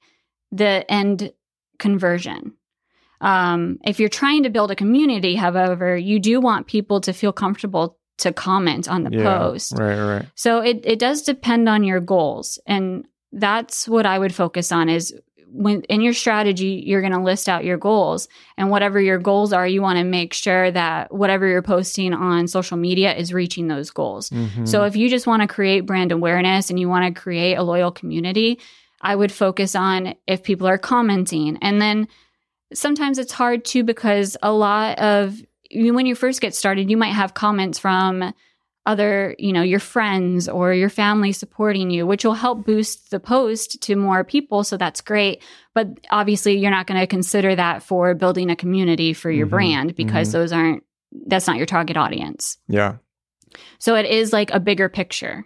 the 0.51 0.91
end 0.91 1.33
conversion. 1.79 2.55
Um, 3.21 3.79
if 3.85 4.01
you're 4.01 4.09
trying 4.09 4.45
to 4.45 4.51
build 4.51 4.71
a 4.71 4.77
community, 4.77 5.35
however, 5.35 5.97
you 5.97 6.19
do 6.21 6.41
want 6.41 6.67
people 6.67 7.01
to 7.03 7.13
feel 7.13 7.33
comfortable 7.33 7.99
to 8.19 8.33
comment 8.33 8.89
on 8.89 9.05
the 9.05 9.11
Yeah. 9.13 9.39
post. 9.39 9.75
Right. 9.77 9.99
Right. 10.01 10.27
So 10.35 10.61
it, 10.61 10.81
it 10.85 10.99
does 10.99 11.23
depend 11.23 11.69
on 11.69 11.85
your 11.85 12.01
goals. 12.01 12.59
And 12.67 13.07
that's 13.33 13.88
what 13.88 14.07
I 14.07 14.19
would 14.19 14.35
focus 14.35 14.73
on 14.73 14.88
is 14.88 15.14
when 15.51 15.83
in 15.83 16.01
your 16.03 16.12
strategy, 16.12 16.83
you're 16.87 17.01
going 17.01 17.12
to 17.12 17.21
list 17.23 17.49
out 17.49 17.64
your 17.64 17.79
goals 17.79 18.29
and 18.59 18.71
whatever 18.71 19.01
your 19.01 19.19
goals 19.19 19.53
are, 19.53 19.67
you 19.67 19.81
want 19.81 19.99
to 19.99 20.05
make 20.05 20.35
sure 20.35 20.71
that 20.71 21.12
whatever 21.12 21.47
you're 21.47 21.62
posting 21.62 22.12
on 22.12 22.47
social 22.47 22.77
media 22.77 23.14
is 23.14 23.33
reaching 23.33 23.69
those 23.69 23.91
goals. 23.91 24.29
Mhm. 24.29 24.69
So 24.69 24.85
if 24.85 24.95
you 24.95 25.09
just 25.09 25.27
want 25.27 25.43
to 25.43 25.49
create 25.49 25.87
brand 25.87 26.12
awareness 26.12 26.69
and 26.69 26.79
you 26.79 26.88
want 26.88 27.14
to 27.14 27.19
create 27.19 27.55
a 27.55 27.62
loyal 27.62 27.91
community, 27.91 28.59
I 29.01 29.17
would 29.17 29.33
focus 29.33 29.75
on 29.75 30.14
if 30.27 30.43
people 30.43 30.67
are 30.67 30.79
commenting. 30.79 31.57
And 31.62 31.81
then 31.81 32.09
sometimes 32.75 33.19
it's 33.19 33.33
hard 33.33 33.64
too 33.64 33.85
because 33.85 34.37
a 34.43 34.53
lot 34.53 34.99
of 34.99 35.41
when 35.75 36.07
you 36.07 36.14
first 36.14 36.41
get 36.41 36.55
started, 36.55 36.91
you 36.91 36.97
might 36.97 37.14
have 37.14 37.35
comments 37.35 37.79
from 37.79 38.33
other, 38.88 39.37
you 39.38 39.53
know, 39.53 39.62
your 39.62 39.79
friends 39.81 40.48
or 40.48 40.72
your 40.72 40.88
family 40.88 41.33
supporting 41.33 41.90
you, 41.90 42.07
which 42.07 42.24
will 42.24 42.35
help 42.35 42.64
boost 42.64 43.11
the 43.11 43.20
post 43.20 43.81
to 43.83 43.94
more 43.96 44.24
people. 44.24 44.64
So 44.64 44.77
that's 44.77 45.01
great. 45.01 45.42
But 45.74 45.87
obviously, 46.11 46.59
you're 46.59 46.70
not 46.79 46.87
going 46.87 47.01
to 47.01 47.07
consider 47.07 47.55
that 47.55 47.83
for 47.83 48.14
building 48.14 48.51
a 48.51 48.57
community 48.57 49.12
for 49.12 49.31
your 49.31 49.46
Mhm, 49.46 49.51
brand 49.51 49.94
because 49.94 50.29
mhm. 50.31 50.33
those 50.33 50.53
aren't, 50.53 50.83
that's 51.27 51.46
not 51.46 51.57
your 51.59 51.66
target 51.66 51.96
audience. 51.96 52.59
yeah. 52.68 52.96
So 53.79 53.94
it 53.94 54.07
is 54.07 54.33
like 54.33 54.51
a 54.53 54.61
bigger 54.61 54.88
picture. 54.88 55.44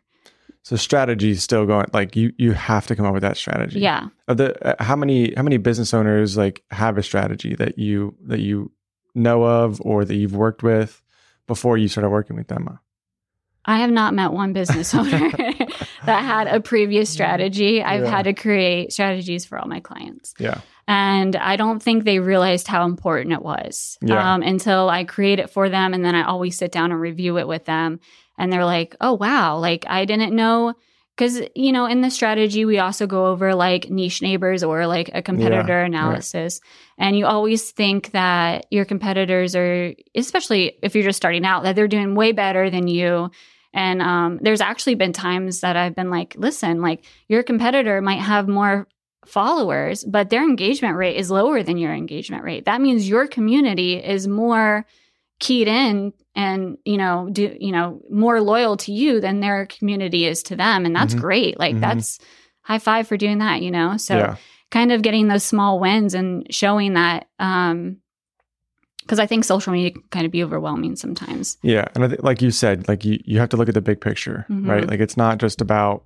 So 0.65 0.77
strategy 0.77 1.31
is 1.31 1.43
still 1.43 1.67
going. 1.67 1.87
Like 1.93 2.15
you, 2.17 2.33
you 2.39 2.53
have 2.53 2.87
to 2.87 2.97
come 2.97 3.07
up 3.07 3.15
with 3.15 3.23
that 3.23 3.37
strategy. 3.37 3.81
Yeah. 3.81 4.09
Of 4.29 4.37
the 4.37 4.49
uh, 4.67 4.83
how 4.83 4.97
many 4.97 5.35
how 5.37 5.43
many 5.43 5.57
business 5.57 5.93
owners 5.95 6.37
like 6.37 6.63
have 6.71 6.99
a 6.99 7.03
strategy 7.03 7.55
that 7.57 7.79
you 7.79 8.15
that 8.27 8.41
you 8.41 8.71
know 9.15 9.43
of 9.45 9.81
or 9.83 10.05
that 10.05 10.15
you've 10.15 10.35
worked 10.37 10.63
with 10.63 11.03
before 11.47 11.79
you 11.79 11.89
started 11.89 12.11
working 12.11 12.37
with 12.37 12.49
them? 12.49 12.79
I 13.65 13.79
have 13.79 13.91
not 13.91 14.15
met 14.15 14.33
one 14.33 14.53
business 14.53 14.93
owner 15.01 15.31
that 16.07 16.25
had 16.25 16.49
a 16.49 16.61
previous 16.61 17.11
strategy. 17.11 17.83
I've 17.83 18.03
Yeah. 18.05 18.11
had 18.11 18.23
to 18.25 18.33
create 18.33 18.93
strategies 18.93 19.45
for 19.45 19.59
all 19.59 19.69
my 19.69 19.81
clients. 19.81 20.35
Yeah. 20.39 20.61
And 20.89 21.37
I 21.37 21.55
don't 21.57 21.81
think 21.81 22.05
they 22.05 22.19
realized 22.19 22.67
how 22.67 22.85
important 22.85 23.33
it 23.33 23.43
was 23.43 23.99
Yeah. 24.03 24.35
um, 24.35 24.43
until 24.43 24.91
I 24.91 25.05
create 25.05 25.39
it 25.39 25.49
for 25.51 25.69
them. 25.69 25.95
And 25.95 26.05
then 26.05 26.15
I 26.17 26.25
always 26.25 26.57
sit 26.57 26.73
down 26.73 26.91
and 26.91 27.01
review 27.01 27.39
it 27.39 27.47
with 27.47 27.65
them. 27.67 28.01
And 28.37 28.53
they're 28.53 28.65
like, 28.65 28.97
oh, 29.01 29.13
wow, 29.13 29.59
like 29.59 29.85
I 29.89 30.05
didn't 30.07 30.35
know 30.35 30.75
because 31.17 31.41
you 31.55 31.73
know 31.73 31.87
in 31.87 32.01
the 32.01 32.11
strategy 32.11 32.65
we 32.65 32.79
also 32.79 33.07
go 33.07 33.27
over 33.27 33.55
like 33.55 33.91
niche 33.91 34.23
neighbors 34.23 34.63
or 34.63 34.87
like 34.87 35.11
a 35.13 35.23
competitor 35.23 35.79
right. 35.79 35.87
analysis. 35.87 36.61
And 36.99 37.17
you 37.17 37.27
always 37.27 37.71
think 37.71 38.13
that 38.13 38.67
your 38.71 38.85
competitors 38.85 39.55
are 39.55 39.95
especially 40.15 40.79
if 40.83 40.95
you're 40.95 41.05
just 41.05 41.17
starting 41.17 41.45
out 41.45 41.65
that 41.65 41.77
they're 41.77 41.89
doing 41.89 42.15
way 42.15 42.33
better 42.33 42.71
than 42.71 42.89
you. 42.89 43.31
And 43.75 44.03
um, 44.03 44.39
there's 44.43 44.61
actually 44.61 44.97
been 44.97 45.13
times 45.13 45.61
that 45.61 45.77
i've 45.77 45.95
been 45.95 46.11
like 46.11 46.35
listen 46.37 46.83
like 46.83 47.05
your 47.29 47.43
competitor 47.43 48.03
might 48.03 48.21
have 48.21 48.47
more 48.47 48.87
followers 49.25 50.05
but 50.05 50.31
their 50.31 50.43
engagement 50.43 50.97
rate 50.97 51.17
is 51.17 51.31
lower 51.31 51.63
than 51.63 51.79
your 51.79 51.93
engagement 51.93 52.45
rate. 52.45 52.65
That 52.65 52.81
means 52.81 53.09
your 53.09 53.27
community 53.27 53.95
is 53.95 54.27
more 54.27 54.85
keyed 55.43 55.67
in 55.69 56.13
and 56.37 56.79
you 56.85 56.97
know 56.97 57.29
do 57.33 57.55
you 57.61 57.73
know 57.73 58.01
more 58.11 58.41
loyal 58.41 58.77
to 58.77 58.93
you 58.93 59.21
than 59.21 59.41
their 59.41 59.67
community 59.67 60.25
is 60.25 60.43
to 60.45 60.55
them 60.57 60.87
and 60.87 60.95
that's 60.97 61.15
Mhm. 61.15 61.21
great 61.21 61.59
like 61.59 61.75
Mhm. 61.75 61.81
that's 61.81 62.19
high 62.63 62.79
five 62.79 63.09
for 63.09 63.17
doing 63.17 63.39
that 63.39 63.61
you 63.61 63.71
know 63.71 63.97
so 63.97 64.17
yeah. 64.17 64.37
kind 64.71 64.93
of 64.93 65.03
getting 65.03 65.27
those 65.29 65.43
small 65.43 65.81
wins 65.81 66.15
and 66.15 66.47
showing 66.55 66.95
that 66.95 67.27
um 67.41 67.97
because 69.03 69.19
i 69.19 69.27
think 69.27 69.45
social 69.45 69.73
media 69.73 69.91
can 69.91 70.03
kind 70.11 70.27
of 70.27 70.31
be 70.33 70.45
overwhelming 70.45 70.95
sometimes 70.97 71.59
Yeah, 71.63 71.87
and 71.95 72.05
I 72.05 72.09
think, 72.09 72.23
like 72.23 72.41
you 72.41 72.51
said, 72.53 72.87
like 72.89 73.05
you, 73.05 73.19
you 73.25 73.39
have 73.41 73.49
to 73.51 73.57
look 73.57 73.69
at 73.69 73.75
the 73.75 73.81
big 73.91 74.01
picture, 74.01 74.47
Mhm. 74.49 74.69
right? 74.69 74.87
Like 74.89 75.01
it's 75.01 75.17
not 75.17 75.39
just 75.39 75.61
about 75.61 76.05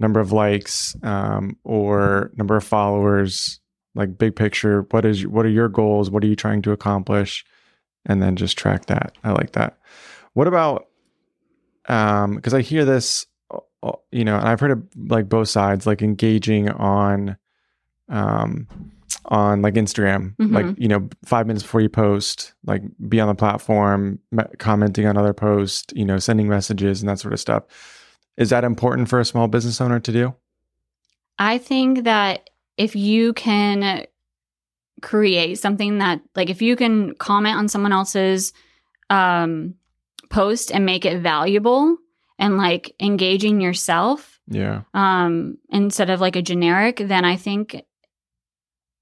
number 0.00 0.18
of 0.20 0.32
likes 0.32 0.96
um, 1.02 1.56
or 1.62 2.30
number 2.36 2.56
of 2.56 2.64
followers. 2.64 3.60
Like 3.94 4.16
big 4.16 4.34
picture, 4.36 4.86
what 4.92 5.04
is 5.04 5.26
what 5.26 5.44
are 5.44 5.50
your 5.60 5.68
goals? 5.68 6.10
What 6.10 6.22
are 6.24 6.26
you 6.26 6.36
trying 6.36 6.62
to 6.62 6.72
accomplish? 6.72 7.44
And 8.08 8.22
then 8.22 8.36
just 8.36 8.56
track 8.58 8.86
that. 8.86 9.16
I 9.22 9.32
like 9.32 9.52
that. 9.52 9.78
What 10.32 10.48
about? 10.48 10.86
Um, 11.88 12.34
because 12.36 12.54
I 12.54 12.60
hear 12.62 12.84
this, 12.84 13.26
uh, 13.82 13.92
you 14.10 14.24
know, 14.24 14.36
and 14.36 14.48
I've 14.48 14.60
heard 14.60 14.70
of 14.72 14.82
like 14.96 15.28
both 15.28 15.48
sides, 15.48 15.86
like 15.86 16.02
engaging 16.02 16.68
on, 16.70 17.36
um, 18.08 18.66
on 19.26 19.60
like 19.62 19.74
Instagram, 19.74 20.34
Mhm. 20.36 20.52
like 20.52 20.78
you 20.78 20.88
know, 20.88 21.08
five 21.24 21.46
minutes 21.46 21.62
before 21.62 21.80
you 21.82 21.88
post, 21.88 22.54
like 22.64 22.82
be 23.08 23.20
on 23.20 23.28
the 23.28 23.34
platform, 23.34 24.18
me- 24.32 24.44
commenting 24.58 25.06
on 25.06 25.16
other 25.18 25.34
posts, 25.34 25.92
you 25.94 26.04
know, 26.04 26.18
sending 26.18 26.48
messages 26.48 27.00
and 27.02 27.08
that 27.08 27.18
sort 27.18 27.34
of 27.34 27.40
stuff. 27.40 27.64
Is 28.38 28.50
that 28.50 28.64
important 28.64 29.08
for 29.08 29.18
a 29.20 29.24
small 29.24 29.48
business 29.48 29.80
owner 29.80 30.00
to 30.00 30.12
do? 30.12 30.34
i 31.40 31.56
think 31.56 32.02
that 32.02 32.50
if 32.76 32.96
you 32.96 33.32
can 33.34 34.04
create 35.02 35.58
something 35.58 35.98
that 35.98 36.20
like 36.34 36.50
if 36.50 36.62
you 36.62 36.76
can 36.76 37.14
comment 37.14 37.56
on 37.56 37.68
someone 37.68 37.92
else's 37.92 38.52
um 39.10 39.74
post 40.30 40.70
and 40.72 40.84
make 40.84 41.04
it 41.04 41.20
valuable 41.20 41.96
and 42.38 42.56
like 42.58 42.94
engaging 43.00 43.60
yourself 43.60 44.38
Yeah. 44.46 44.82
um, 44.94 45.58
instead 45.70 46.10
of 46.10 46.20
like 46.20 46.36
a 46.36 46.42
generic, 46.42 46.98
then 46.98 47.24
I 47.24 47.36
think 47.36 47.82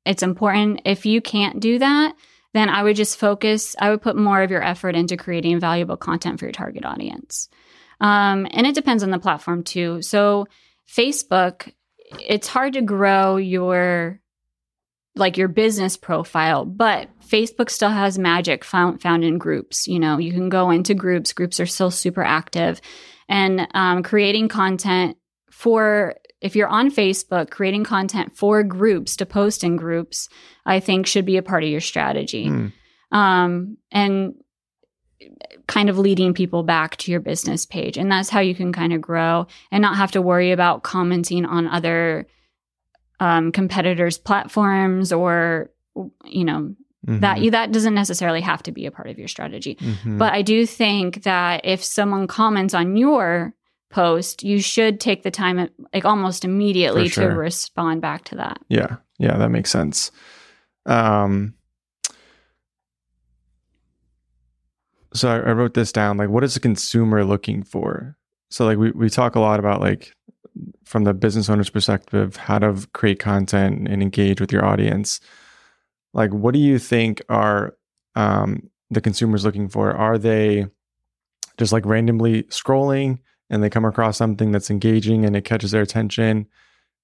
it's 0.04 0.22
important. 0.22 0.82
If 0.84 1.04
you 1.04 1.20
can't 1.20 1.60
do 1.60 1.78
that, 1.80 2.14
then 2.54 2.68
I 2.68 2.82
would 2.82 2.96
just 2.96 3.18
focus, 3.18 3.74
I 3.78 3.90
would 3.90 4.00
put 4.00 4.16
more 4.16 4.40
of 4.40 4.50
your 4.50 4.62
effort 4.62 4.94
into 4.94 5.16
creating 5.16 5.58
valuable 5.60 5.96
content 5.96 6.38
for 6.38 6.46
your 6.46 6.52
target 6.52 6.84
audience. 6.84 7.48
Um, 8.00 8.46
and 8.50 8.66
it 8.66 8.74
depends 8.74 9.02
on 9.02 9.10
the 9.10 9.18
platform 9.18 9.64
too. 9.64 10.00
So, 10.02 10.46
Facebook, 10.88 11.72
it's 12.20 12.46
hard 12.46 12.74
to 12.74 12.82
grow 12.82 13.36
your 13.36 14.20
like 15.16 15.36
your 15.36 15.48
business 15.48 15.96
profile, 15.96 16.64
but 16.64 17.08
Facebook 17.26 17.70
still 17.70 17.90
has 17.90 18.18
magic 18.18 18.64
found 18.64 19.00
found 19.00 19.24
in 19.24 19.38
groups. 19.38 19.88
You 19.88 19.98
know, 19.98 20.18
you 20.18 20.32
can 20.32 20.48
go 20.48 20.70
into 20.70 20.94
groups. 20.94 21.32
Groups 21.32 21.58
are 21.58 21.66
still 21.66 21.90
super 21.90 22.22
active, 22.22 22.80
and 23.28 23.66
um, 23.74 24.02
creating 24.02 24.48
content 24.48 25.16
for 25.50 26.14
if 26.40 26.54
you're 26.54 26.68
on 26.68 26.90
Facebook, 26.90 27.50
creating 27.50 27.84
content 27.84 28.36
for 28.36 28.62
groups 28.62 29.16
to 29.16 29.26
post 29.26 29.64
in 29.64 29.76
groups, 29.76 30.28
I 30.64 30.80
think 30.80 31.06
should 31.06 31.24
be 31.24 31.38
a 31.38 31.42
part 31.42 31.64
of 31.64 31.70
your 31.70 31.80
strategy. 31.80 32.48
Hmm. 32.48 32.66
Um, 33.10 33.78
and 33.90 34.34
kind 35.66 35.88
of 35.88 35.98
leading 35.98 36.34
people 36.34 36.62
back 36.62 36.96
to 36.96 37.10
your 37.10 37.20
business 37.20 37.64
page. 37.64 37.96
And 37.96 38.10
that's 38.10 38.28
how 38.28 38.40
you 38.40 38.54
can 38.54 38.72
kind 38.72 38.92
of 38.92 39.00
grow 39.00 39.46
and 39.70 39.82
not 39.82 39.96
have 39.96 40.12
to 40.12 40.22
worry 40.22 40.52
about 40.52 40.82
commenting 40.82 41.44
on 41.44 41.66
other 41.66 42.26
um, 43.20 43.52
competitors' 43.52 44.18
platforms 44.18 45.12
or, 45.12 45.70
you 46.24 46.44
know, 46.44 46.74
that 47.04 47.38
Mhm. 47.38 47.50
that 47.52 47.72
doesn't 47.72 47.94
necessarily 47.94 48.40
have 48.40 48.62
to 48.64 48.72
be 48.72 48.84
a 48.84 48.90
part 48.90 49.08
of 49.08 49.16
your 49.18 49.28
strategy. 49.28 49.76
Mhm. 49.80 50.18
But 50.18 50.32
I 50.32 50.42
do 50.42 50.66
think 50.66 51.22
that 51.22 51.60
if 51.64 51.82
someone 51.84 52.26
comments 52.26 52.74
on 52.74 52.96
your 52.96 53.54
post, 53.90 54.42
you 54.42 54.60
should 54.60 54.98
take 55.00 55.22
the 55.22 55.30
time, 55.30 55.68
like 55.94 56.04
almost 56.04 56.44
immediately, 56.44 57.08
sure. 57.08 57.30
to 57.30 57.34
respond 57.36 58.02
back 58.02 58.24
to 58.24 58.34
that. 58.36 58.58
Yeah, 58.68 58.96
yeah, 59.18 59.36
that 59.38 59.50
makes 59.50 59.70
sense. 59.70 60.10
Um, 60.84 61.54
so 65.14 65.28
I, 65.30 65.36
I 65.36 65.52
wrote 65.52 65.74
this 65.74 65.92
down. 65.92 66.16
Like, 66.16 66.28
what 66.28 66.44
is 66.44 66.54
the 66.54 66.60
consumer 66.60 67.24
looking 67.24 67.62
for? 67.62 68.16
So, 68.50 68.64
like, 68.64 68.78
we 68.78 68.90
we 68.90 69.08
talk 69.10 69.34
a 69.36 69.40
lot 69.40 69.58
about 69.60 69.80
like 69.80 70.12
from 70.84 71.04
the 71.04 71.14
business 71.14 71.48
owner's 71.48 71.70
perspective, 71.70 72.36
how 72.36 72.58
to 72.58 72.86
create 72.92 73.18
content 73.18 73.88
and 73.88 74.02
engage 74.02 74.40
with 74.40 74.52
your 74.52 74.64
audience. 74.64 75.20
Like, 76.12 76.32
what 76.32 76.54
do 76.54 76.60
you 76.60 76.78
think 76.78 77.22
are 77.28 77.76
um, 78.14 78.70
the 78.90 79.00
consumers 79.00 79.44
looking 79.44 79.68
for? 79.68 79.92
Are 79.92 80.18
they 80.18 80.66
just 81.58 81.72
like 81.72 81.84
randomly 81.84 82.44
scrolling 82.44 83.18
and 83.50 83.62
they 83.62 83.70
come 83.70 83.84
across 83.84 84.16
something 84.16 84.52
that's 84.52 84.70
engaging 84.70 85.24
and 85.24 85.36
it 85.36 85.44
catches 85.44 85.70
their 85.70 85.82
attention? 85.82 86.46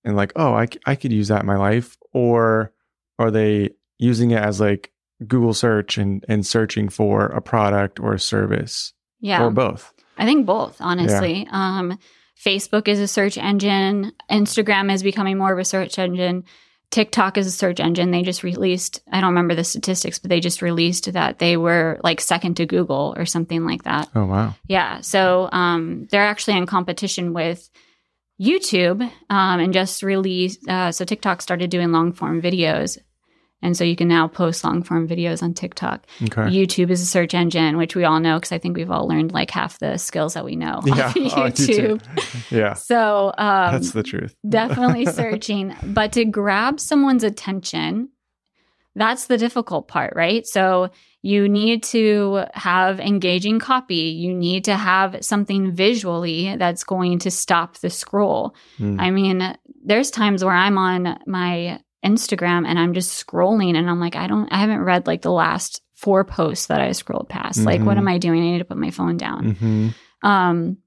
and 0.04 0.16
like, 0.16 0.32
oh, 0.36 0.54
I, 0.54 0.68
I 0.86 0.94
could 0.94 1.12
use 1.12 1.28
that 1.28 1.40
in 1.40 1.46
my 1.46 1.56
life? 1.56 1.96
Or 2.12 2.72
are 3.18 3.30
they 3.30 3.70
using 3.98 4.32
it 4.32 4.42
as 4.42 4.60
like 4.60 4.92
Google 5.26 5.54
search 5.54 5.98
and, 5.98 6.24
and 6.28 6.46
searching 6.46 6.88
for 6.88 7.26
a 7.26 7.40
product 7.40 8.00
or 8.00 8.14
a 8.14 8.20
service 8.20 8.92
Yeah. 9.20 9.44
or 9.44 9.50
both? 9.50 9.92
I 10.18 10.24
think 10.24 10.46
both, 10.46 10.76
honestly. 10.80 11.46
Um, 11.50 11.98
Facebook 12.44 12.88
is 12.88 12.98
a 12.98 13.08
search 13.08 13.38
engine. 13.38 14.12
Instagram 14.30 14.92
is 14.92 15.02
becoming 15.02 15.38
more 15.38 15.52
of 15.52 15.58
a 15.58 15.64
search 15.64 15.98
engine. 15.98 16.44
TikTok 16.90 17.38
is 17.38 17.46
a 17.46 17.50
search 17.50 17.80
engine. 17.80 18.10
They 18.10 18.22
just 18.22 18.42
released, 18.42 19.00
I 19.10 19.20
don't 19.20 19.30
remember 19.30 19.54
the 19.54 19.64
statistics, 19.64 20.18
but 20.18 20.28
they 20.28 20.40
just 20.40 20.60
released 20.60 21.12
that 21.12 21.38
they 21.38 21.56
were 21.56 21.98
like 22.04 22.20
second 22.20 22.56
to 22.58 22.66
Google 22.66 23.14
or 23.16 23.24
something 23.24 23.64
like 23.64 23.84
that. 23.84 24.10
Oh, 24.14 24.26
wow. 24.26 24.54
Yeah. 24.68 25.00
So 25.00 25.48
um, 25.52 26.06
they're 26.10 26.26
actually 26.26 26.58
in 26.58 26.66
competition 26.66 27.32
with 27.32 27.70
YouTube 28.40 29.00
um, 29.30 29.60
and 29.60 29.72
just 29.72 30.02
released. 30.02 30.68
Uh, 30.68 30.92
so 30.92 31.04
TikTok 31.04 31.40
started 31.40 31.70
doing 31.70 31.92
long 31.92 32.12
form 32.12 32.42
videos. 32.42 32.98
And 33.62 33.76
so 33.76 33.84
you 33.84 33.94
can 33.94 34.08
now 34.08 34.26
post 34.28 34.64
long 34.64 34.82
form 34.82 35.06
videos 35.06 35.42
on 35.42 35.54
TikTok. 35.54 36.04
Okay. 36.24 36.42
YouTube 36.42 36.90
is 36.90 37.00
a 37.00 37.06
search 37.06 37.32
engine, 37.32 37.76
which 37.76 37.94
we 37.94 38.04
all 38.04 38.18
know 38.20 38.36
because 38.38 38.52
I 38.52 38.58
think 38.58 38.76
we've 38.76 38.90
all 38.90 39.06
learned 39.06 39.32
like 39.32 39.50
half 39.50 39.78
the 39.78 39.96
skills 39.98 40.34
that 40.34 40.44
we 40.44 40.56
know 40.56 40.80
Yeah. 40.84 41.06
off 41.06 41.16
Oh, 41.36 41.48
too. 41.50 41.98
YouTube. 41.98 42.50
yeah. 42.50 42.74
so 42.74 43.28
um, 43.38 43.72
That's 43.72 43.92
the 43.92 44.02
truth. 44.02 44.34
definitely 44.48 45.06
searching. 45.06 45.74
But 45.84 46.12
to 46.12 46.24
grab 46.24 46.80
someone's 46.80 47.22
attention, 47.24 48.08
that's 48.94 49.26
the 49.26 49.38
difficult 49.38 49.88
part, 49.88 50.12
right? 50.16 50.46
So 50.46 50.90
you 51.22 51.48
need 51.48 51.82
to 51.84 52.44
have 52.52 53.00
engaging 53.00 53.58
copy. 53.58 53.94
You 53.94 54.34
need 54.34 54.64
to 54.64 54.74
have 54.76 55.24
something 55.24 55.72
visually 55.72 56.56
that's 56.56 56.84
going 56.84 57.20
to 57.20 57.30
stop 57.30 57.78
the 57.78 57.88
scroll. 57.90 58.54
Mm. 58.78 59.00
I 59.00 59.10
mean, 59.10 59.56
there's 59.84 60.10
times 60.10 60.44
where 60.44 60.52
I'm 60.54 60.76
on 60.76 61.18
my 61.26 61.80
Instagram 62.04 62.66
and 62.66 62.78
I'm 62.78 62.94
just 62.94 63.24
scrolling 63.26 63.76
and 63.76 63.88
I'm 63.88 64.00
like, 64.00 64.16
I 64.16 64.26
don't, 64.26 64.52
I 64.52 64.58
haven't 64.58 64.82
read 64.82 65.06
like 65.06 65.22
the 65.22 65.30
last 65.32 65.82
four 65.94 66.24
posts 66.24 66.66
that 66.66 66.80
I 66.80 66.92
scrolled 66.92 67.28
past. 67.28 67.64
Like, 67.64 67.80
what 67.82 67.96
am 67.96 68.08
I 68.08 68.18
doing? 68.18 68.40
I 68.40 68.50
need 68.52 68.58
to 68.58 68.64
put 68.64 68.76
my 68.76 68.90
phone 68.90 69.16
down. 69.16 69.54
hmm 69.54 69.88
Um, 70.22 70.78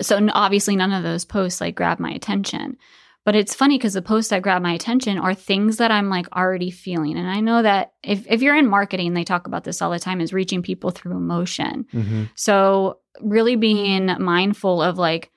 so 0.00 0.26
obviously 0.32 0.76
none 0.76 0.92
of 0.92 1.02
those 1.02 1.24
posts 1.24 1.60
like 1.60 1.74
grab 1.74 1.98
my 1.98 2.10
attention. 2.10 2.76
But 3.24 3.36
it's 3.36 3.54
funny 3.54 3.78
because 3.78 3.94
the 3.94 4.02
posts 4.02 4.30
that 4.30 4.42
grab 4.42 4.62
my 4.62 4.72
attention 4.72 5.16
are 5.18 5.34
things 5.34 5.76
that 5.76 5.92
I'm 5.92 6.08
like 6.08 6.26
already 6.34 6.70
feeling. 6.72 7.16
And 7.16 7.28
I 7.28 7.40
know 7.40 7.62
that 7.62 7.92
if, 8.02 8.26
if 8.28 8.42
you're 8.42 8.56
in 8.56 8.66
marketing, 8.66 9.14
they 9.14 9.22
talk 9.22 9.46
about 9.46 9.62
this 9.62 9.80
all 9.80 9.90
the 9.90 10.00
time 10.00 10.20
is 10.20 10.32
reaching 10.32 10.62
people 10.62 10.90
through 10.90 11.12
emotion. 11.16 11.86
hmm 11.92 12.24
So 12.34 12.98
really 13.20 13.56
being 13.56 14.06
mindful 14.18 14.82
of 14.82 14.98
like 14.98 15.30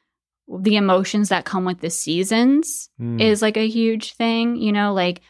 the 0.48 0.76
emotions 0.76 1.30
that 1.30 1.46
come 1.46 1.66
with 1.66 1.80
the 1.82 1.90
seasons 1.90 2.90
Mm. 3.02 3.20
is 3.22 3.42
like 3.42 3.58
a 3.58 3.68
huge 3.68 4.14
thing. 4.14 4.56
You 4.58 4.72
know, 4.72 4.94
like 4.94 5.22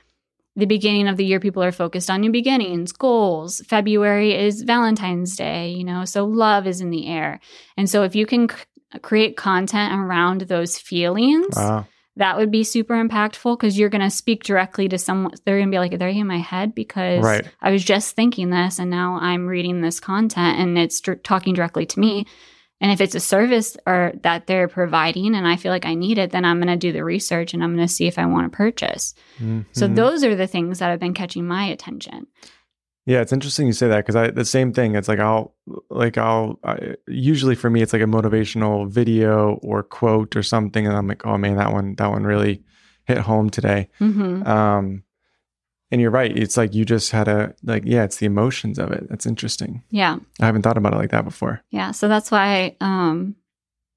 the 0.55 0.65
beginning 0.65 1.07
of 1.07 1.17
the 1.17 1.25
year, 1.25 1.39
people 1.39 1.63
are 1.63 1.71
focused 1.71 2.09
on 2.09 2.21
new 2.21 2.31
beginnings, 2.31 2.91
goals. 2.91 3.61
February 3.67 4.33
is 4.33 4.61
Valentine's 4.61 5.35
Day, 5.35 5.69
you 5.71 5.83
know, 5.83 6.05
so 6.05 6.25
love 6.25 6.65
is 6.67 6.79
in 6.81 6.89
the 6.89 7.07
air. 7.07 7.39
And 7.77 7.89
so 7.89 8.03
if 8.03 8.15
you 8.15 8.25
can 8.25 8.49
c- 8.49 8.55
create 9.01 9.35
content 9.35 9.93
around 9.93 10.41
those 10.41 10.77
feelings, 10.77 11.55
Wow. 11.57 11.87
that 12.15 12.37
would 12.37 12.51
be 12.51 12.63
super 12.63 12.93
impactful 12.95 13.57
because 13.57 13.77
you're 13.77 13.89
going 13.89 14.01
to 14.09 14.09
speak 14.09 14.43
directly 14.43 14.87
to 14.87 14.97
someone. 14.97 15.33
They're 15.45 15.57
going 15.57 15.67
to 15.69 15.75
be 15.75 15.79
like, 15.79 15.97
they're 15.99 16.07
in 16.07 16.27
my 16.27 16.37
head 16.39 16.73
because 16.73 17.21
Right. 17.23 17.45
I 17.61 17.71
was 17.71 17.83
just 17.83 18.15
thinking 18.15 18.49
this 18.49 18.79
and 18.79 18.89
now 18.89 19.15
I'm 19.21 19.47
reading 19.47 19.81
this 19.81 19.99
content 19.99 20.57
and 20.59 20.77
it's 20.77 21.01
dr- 21.01 21.21
talking 21.23 21.53
directly 21.53 21.85
to 21.87 21.99
me. 21.99 22.25
And 22.85 22.91
if 22.93 23.01
it's 23.01 23.15
a 23.15 23.19
service 23.19 23.75
or 23.87 24.13
that 24.21 24.45
they're 24.45 24.67
providing 24.67 25.33
and 25.35 25.47
I 25.47 25.55
feel 25.55 25.71
like 25.71 25.87
I 25.87 25.95
need 25.95 26.19
it, 26.19 26.29
then 26.29 26.45
I'm 26.45 26.59
going 26.59 26.67
to 26.67 26.77
do 26.77 26.91
the 26.91 27.03
research 27.03 27.51
and 27.55 27.63
I'm 27.63 27.73
going 27.75 27.87
to 27.87 27.91
see 27.91 28.05
if 28.05 28.19
I 28.19 28.27
want 28.27 28.51
to 28.51 28.55
purchase. 28.55 29.15
So 29.71 29.87
Mhm. 29.87 29.95
those 29.95 30.23
are 30.23 30.35
the 30.35 30.45
things 30.45 30.77
that 30.77 30.89
have 30.91 30.99
been 30.99 31.15
catching 31.15 31.47
my 31.47 31.65
attention. 31.65 32.27
Yeah, 33.07 33.21
it's 33.21 33.33
interesting 33.33 33.65
you 33.65 33.73
say 33.73 33.87
that 33.87 33.97
because 34.05 34.15
I 34.15 34.29
the 34.29 34.45
same 34.45 34.71
thing. 34.71 34.93
It's 34.93 35.07
like 35.07 35.19
I'll 35.19 35.55
like 35.89 36.19
I'll 36.19 36.59
I, 36.63 36.95
usually 37.07 37.55
for 37.55 37.71
me 37.71 37.81
it's 37.81 37.93
like 37.93 38.03
a 38.03 38.05
motivational 38.05 38.87
video 38.87 39.59
or 39.63 39.81
quote 39.81 40.35
or 40.35 40.43
something, 40.43 40.85
and 40.85 40.95
I'm 40.95 41.07
like, 41.07 41.25
oh 41.25 41.37
man, 41.39 41.57
that 41.57 41.71
one 41.73 41.95
that 41.95 42.11
one 42.11 42.23
really 42.23 42.63
hit 43.05 43.17
home 43.17 43.49
today. 43.49 43.89
hmm 43.97 44.43
Um, 44.47 45.03
and 45.95 46.01
you're 46.01 46.11
right. 46.11 46.37
It's 46.37 46.57
like 46.57 46.73
you 46.73 46.83
just 46.83 47.11
had 47.11 47.29
a 47.29 47.55
like 47.63 47.83
yeah, 47.85 48.03
it's 48.03 48.17
the 48.17 48.25
emotions 48.25 48.77
of 48.79 48.91
it. 48.91 49.07
That's 49.09 49.25
interesting. 49.25 49.81
Yeah. 49.91 50.17
I 50.41 50.45
haven't 50.45 50.63
thought 50.63 50.75
about 50.77 50.93
it 50.93 50.97
like 50.97 51.11
that 51.11 51.23
before. 51.23 51.61
Yeah. 51.71 51.91
So 51.91 52.09
that's 52.09 52.29
why 52.29 52.75
um, 52.81 53.37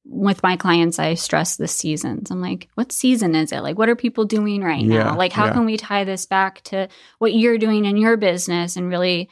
with 0.04 0.40
my 0.44 0.56
clients, 0.56 1.00
I 1.00 1.14
stress 1.14 1.56
the 1.56 1.66
seasons. 1.66 2.30
I'm 2.30 2.40
like, 2.40 2.68
what 2.76 2.92
season 2.92 3.34
is 3.34 3.50
it? 3.50 3.62
Like, 3.62 3.76
what 3.76 3.88
are 3.88 3.96
people 3.96 4.26
doing 4.26 4.62
right 4.62 4.84
Yeah, 4.84 5.02
now? 5.02 5.16
Like, 5.16 5.32
how 5.32 5.46
yeah. 5.46 5.54
can 5.54 5.64
we 5.64 5.76
tie 5.76 6.04
this 6.04 6.24
back 6.24 6.60
to 6.66 6.86
what 7.18 7.34
you're 7.34 7.58
doing 7.58 7.84
in 7.84 7.96
your 7.96 8.16
business 8.16 8.76
and 8.76 8.88
really 8.88 9.28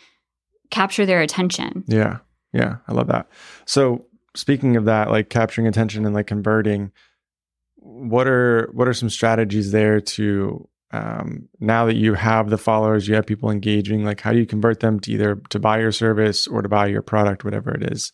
capture 0.72 1.06
their 1.06 1.20
attention? 1.20 1.84
Yeah, 1.86 2.18
yeah, 2.52 2.78
I 2.88 2.94
love 2.94 3.06
that. 3.06 3.28
So 3.64 4.06
speaking 4.34 4.74
of 4.74 4.86
that, 4.86 5.08
like 5.08 5.30
capturing 5.30 5.68
attention 5.68 6.04
and 6.04 6.16
like 6.16 6.26
converting, 6.26 6.90
what 7.76 8.26
are 8.26 8.70
what 8.72 8.88
are 8.88 8.92
some 8.92 9.08
strategies 9.08 9.70
there 9.70 10.00
to 10.00 10.68
um, 10.92 11.48
now 11.60 11.86
that 11.86 11.96
you 11.96 12.14
have 12.14 12.50
the 12.50 12.58
followers, 12.58 13.08
you 13.08 13.14
have 13.14 13.26
people 13.26 13.50
engaging, 13.50 14.04
like 14.04 14.20
how 14.20 14.32
do 14.32 14.38
you 14.38 14.46
convert 14.46 14.80
them 14.80 15.00
to 15.00 15.12
either 15.12 15.36
to 15.50 15.58
buy 15.58 15.80
your 15.80 15.92
service 15.92 16.46
or 16.46 16.62
to 16.62 16.68
buy 16.68 16.86
your 16.86 17.02
product, 17.02 17.44
whatever 17.44 17.72
it 17.74 17.92
is? 17.92 18.12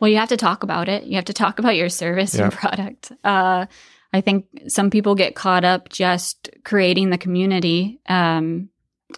Well, 0.00 0.10
you 0.10 0.16
have 0.18 0.28
to 0.28 0.36
talk 0.36 0.62
about 0.62 0.88
it. 0.88 1.04
You 1.04 1.16
have 1.16 1.24
to 1.26 1.32
talk 1.32 1.58
about 1.58 1.76
your 1.76 1.88
service 1.88 2.34
and 2.34 2.52
product. 2.52 3.12
Uh, 3.24 3.66
I 4.12 4.20
think 4.20 4.46
some 4.68 4.90
people 4.90 5.14
get 5.14 5.34
caught 5.34 5.64
up 5.64 5.88
just 5.88 6.50
creating 6.64 7.10
the 7.10 7.18
community, 7.18 8.00
um, 8.08 8.68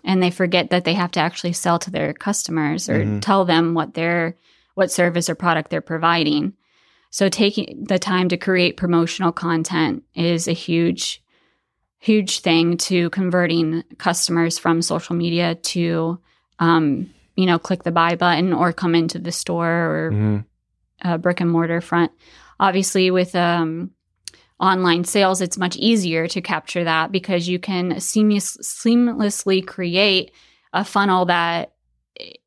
and 0.04 0.22
they 0.22 0.30
forget 0.30 0.70
that 0.70 0.84
they 0.84 0.94
have 0.94 1.10
to 1.12 1.20
actually 1.20 1.52
sell 1.52 1.78
to 1.80 1.90
their 1.90 2.12
customers 2.12 2.88
or 2.88 3.04
Mhm. 3.04 3.20
tell 3.20 3.44
them 3.44 3.74
what 3.74 3.94
their 3.94 4.36
what 4.74 4.90
service 4.90 5.28
or 5.28 5.34
product 5.34 5.68
they're 5.70 5.80
providing. 5.80 6.54
So 7.10 7.28
taking 7.28 7.84
the 7.88 7.98
time 7.98 8.28
to 8.28 8.36
create 8.36 8.76
promotional 8.76 9.32
content 9.32 10.04
is 10.14 10.46
a 10.48 10.52
huge, 10.52 11.22
huge 12.00 12.40
thing 12.40 12.76
to 12.78 13.10
converting 13.10 13.84
customers 13.98 14.58
from 14.58 14.82
social 14.82 15.14
media 15.14 15.54
to, 15.54 16.18
um, 16.58 17.10
you 17.36 17.46
know, 17.46 17.58
click 17.58 17.82
the 17.82 17.92
buy 17.92 18.16
button 18.16 18.52
or 18.52 18.72
come 18.72 18.94
into 18.94 19.18
the 19.18 19.32
store 19.32 19.68
or 19.68 20.10
Mhm. 20.12 20.44
uh, 21.02 21.18
brick 21.18 21.40
and 21.40 21.50
mortar 21.50 21.80
front. 21.80 22.10
Obviously, 22.58 23.10
with 23.10 23.34
um, 23.34 23.90
online 24.58 25.04
sales, 25.04 25.40
it's 25.40 25.56
much 25.58 25.76
easier 25.76 26.26
to 26.28 26.40
capture 26.40 26.84
that 26.84 27.12
because 27.12 27.48
you 27.48 27.58
can 27.58 27.98
seamless, 28.00 28.56
seamlessly 28.62 29.66
create 29.66 30.32
a 30.72 30.84
funnel 30.84 31.24
that, 31.26 31.72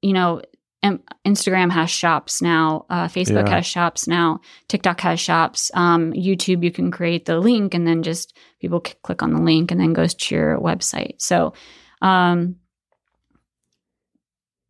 you 0.01 0.13
know, 0.13 0.41
Instagram 0.83 1.71
has 1.71 1.89
shops 1.89 2.41
now, 2.41 2.85
uh, 2.89 3.07
Facebook 3.07 3.47
Yeah. 3.47 3.55
has 3.55 3.65
shops 3.65 4.07
now, 4.07 4.41
TikTok 4.67 4.99
has 5.01 5.19
shops, 5.19 5.71
um, 5.73 6.11
YouTube, 6.13 6.63
you 6.63 6.71
can 6.71 6.91
create 6.91 7.25
the 7.25 7.39
link 7.39 7.73
and 7.73 7.87
then 7.87 8.03
just 8.03 8.37
people 8.59 8.81
c- 8.85 8.93
click 9.01 9.23
on 9.23 9.33
the 9.33 9.41
link 9.41 9.71
and 9.71 9.79
then 9.79 9.93
goes 9.93 10.13
to 10.13 10.35
your 10.35 10.59
website. 10.59 11.21
So, 11.21 11.53
um, 12.01 12.57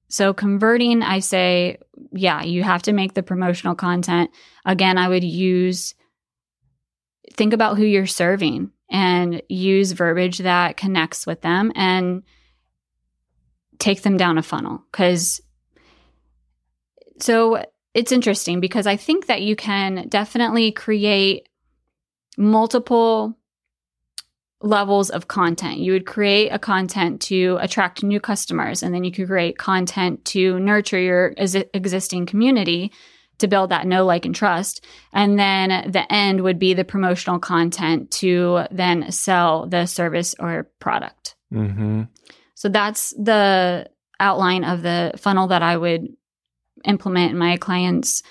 so 0.08 0.34
converting, 0.34 1.02
I 1.02 1.19
say, 1.19 1.78
yeah, 2.12 2.43
you 2.43 2.62
have 2.62 2.84
to 2.84 2.93
make 2.93 3.15
the 3.15 3.23
promotional 3.23 3.73
content. 3.73 4.30
Again, 4.65 4.99
I 4.99 5.10
would 5.10 5.23
use 5.23 5.95
think 7.34 7.54
about 7.54 7.78
who 7.78 7.86
you're 7.86 8.06
serving 8.06 8.69
and 8.91 9.41
use 9.49 9.93
verbiage 9.93 10.39
that 10.39 10.78
connects 10.78 11.26
with 11.26 11.41
them 11.41 11.71
and 11.73 12.21
take 13.80 14.04
them 14.04 14.17
down 14.17 14.38
a 14.38 14.43
funnel 14.43 14.84
cuz 14.91 15.41
so 17.19 17.63
it's 17.93 18.12
interesting 18.12 18.60
because 18.60 18.88
I 18.88 18.95
think 18.97 19.28
that 19.28 19.41
you 19.41 19.56
can 19.56 20.08
definitely 20.10 20.71
create 20.71 21.47
multiple 22.38 23.38
levels 24.62 25.10
of 25.10 25.28
content. 25.28 25.80
You 25.80 25.91
would 25.91 26.06
create 26.06 26.49
a 26.49 26.58
content 26.58 27.21
to 27.23 27.58
attract 27.62 28.02
new 28.02 28.19
customers, 28.19 28.82
and 28.82 28.93
then 28.93 29.04
you 29.04 29.12
could 29.12 29.28
create 29.28 29.58
content 29.58 30.23
to 30.26 30.60
nurture 30.60 30.99
your 30.99 31.34
ex- 31.38 31.56
existing 31.73 32.26
community 32.26 32.91
to 33.39 33.47
build 33.47 33.71
that 33.71 33.86
know, 33.86 34.06
like, 34.06 34.26
and 34.26 34.34
trust. 34.34 34.86
And 35.12 35.38
then 35.38 35.91
the 35.91 36.12
end 36.12 36.41
would 36.41 36.60
be 36.60 36.73
the 36.73 36.86
promotional 36.86 37.39
content 37.39 38.10
to 38.12 38.65
then 38.71 39.12
sell 39.12 39.67
the 39.67 39.86
service 39.86 40.34
or 40.39 40.69
product. 40.80 41.36
Mhm. 41.52 42.08
So 42.56 42.69
that's 42.69 43.13
the 43.21 43.89
outline 44.19 44.63
of 44.63 44.82
the 44.82 45.13
funnel 45.17 45.47
that 45.47 45.62
I 45.62 45.76
would 45.76 46.08
implement 46.86 47.32
in 47.32 47.38
my 47.38 47.58
clients' 47.58 48.24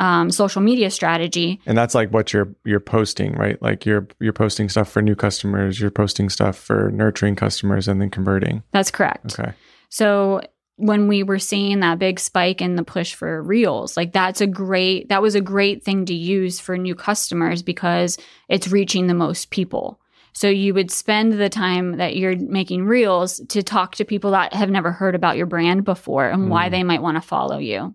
um, 0.00 0.30
social 0.30 0.62
media 0.62 0.90
strategy. 0.90 1.60
And 1.66 1.76
that's 1.76 1.94
like 1.94 2.10
what 2.10 2.32
you're 2.32 2.54
you're 2.64 2.80
posting, 2.80 3.32
right? 3.32 3.60
Like 3.60 3.84
you're 3.84 4.06
you're 4.20 4.32
posting 4.32 4.68
stuff 4.68 4.88
for 4.88 5.02
new 5.02 5.14
customers, 5.14 5.80
you're 5.80 5.90
posting 5.90 6.28
stuff 6.28 6.56
for 6.56 6.90
nurturing 6.92 7.36
customers 7.36 7.88
and 7.88 8.00
then 8.00 8.10
converting. 8.10 8.62
That's 8.70 8.90
correct. 8.90 9.38
Okay. 9.38 9.52
So 9.88 10.42
when 10.76 11.08
we 11.08 11.24
were 11.24 11.40
seeing 11.40 11.80
that 11.80 11.98
big 11.98 12.20
spike 12.20 12.62
in 12.62 12.76
the 12.76 12.84
push 12.84 13.14
for 13.14 13.42
reels, 13.42 13.96
like 13.96 14.12
that's 14.12 14.40
a 14.40 14.46
great 14.46 15.08
that 15.08 15.22
was 15.22 15.34
a 15.34 15.40
great 15.40 15.82
thing 15.82 16.06
to 16.06 16.14
use 16.14 16.60
for 16.60 16.78
new 16.78 16.94
customers 16.94 17.62
because 17.62 18.16
it's 18.48 18.68
reaching 18.68 19.08
the 19.08 19.14
most 19.14 19.50
people. 19.50 20.00
So 20.32 20.48
you 20.48 20.74
would 20.74 20.90
spend 20.90 21.32
the 21.34 21.48
time 21.48 21.96
that 21.96 22.16
you're 22.16 22.36
making 22.36 22.84
reels 22.84 23.40
to 23.48 23.62
talk 23.62 23.96
to 23.96 24.04
people 24.04 24.30
that 24.32 24.52
have 24.54 24.70
never 24.70 24.92
heard 24.92 25.14
about 25.14 25.36
your 25.36 25.46
brand 25.46 25.84
before 25.84 26.28
and 26.28 26.48
why 26.50 26.68
Mm. 26.68 26.70
they 26.70 26.82
might 26.84 27.02
want 27.02 27.16
to 27.16 27.20
follow 27.20 27.58
you. 27.58 27.94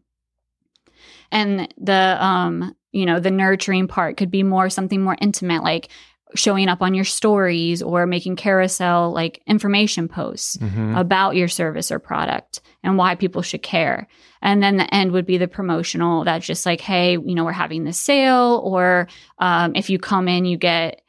And 1.31 1.73
the 1.77 2.17
um, 2.23 2.75
you 2.91 3.05
know, 3.05 3.19
the 3.19 3.31
nurturing 3.31 3.87
part 3.87 4.17
could 4.17 4.29
be 4.29 4.43
more 4.43 4.69
something 4.69 5.01
more 5.01 5.17
intimate 5.19 5.63
like 5.63 5.89
showing 6.35 6.67
up 6.67 6.81
on 6.81 6.95
your 6.95 7.05
stories 7.05 7.83
or 7.83 8.07
making 8.07 8.35
carousel 8.35 9.11
like 9.13 9.41
information 9.45 10.07
posts 10.07 10.57
Mhm. 10.57 10.97
about 10.99 11.35
your 11.35 11.47
service 11.47 11.91
or 11.91 11.99
product 11.99 12.59
and 12.83 12.97
why 12.97 13.13
people 13.13 13.43
should 13.43 13.61
care. 13.61 14.07
And 14.41 14.61
then 14.61 14.77
the 14.77 14.91
end 14.93 15.11
would 15.11 15.27
be 15.27 15.37
the 15.37 15.47
promotional 15.47 16.23
that's 16.23 16.45
just 16.45 16.65
like, 16.65 16.81
hey, 16.81 17.11
you 17.13 17.35
know, 17.35 17.45
we're 17.45 17.51
having 17.51 17.83
this 17.83 17.99
sale, 17.99 18.61
or 18.63 19.07
um, 19.37 19.73
if 19.75 19.91
you 19.91 19.99
come 19.99 20.27
in, 20.27 20.45
you 20.45 20.57
get 20.57 21.02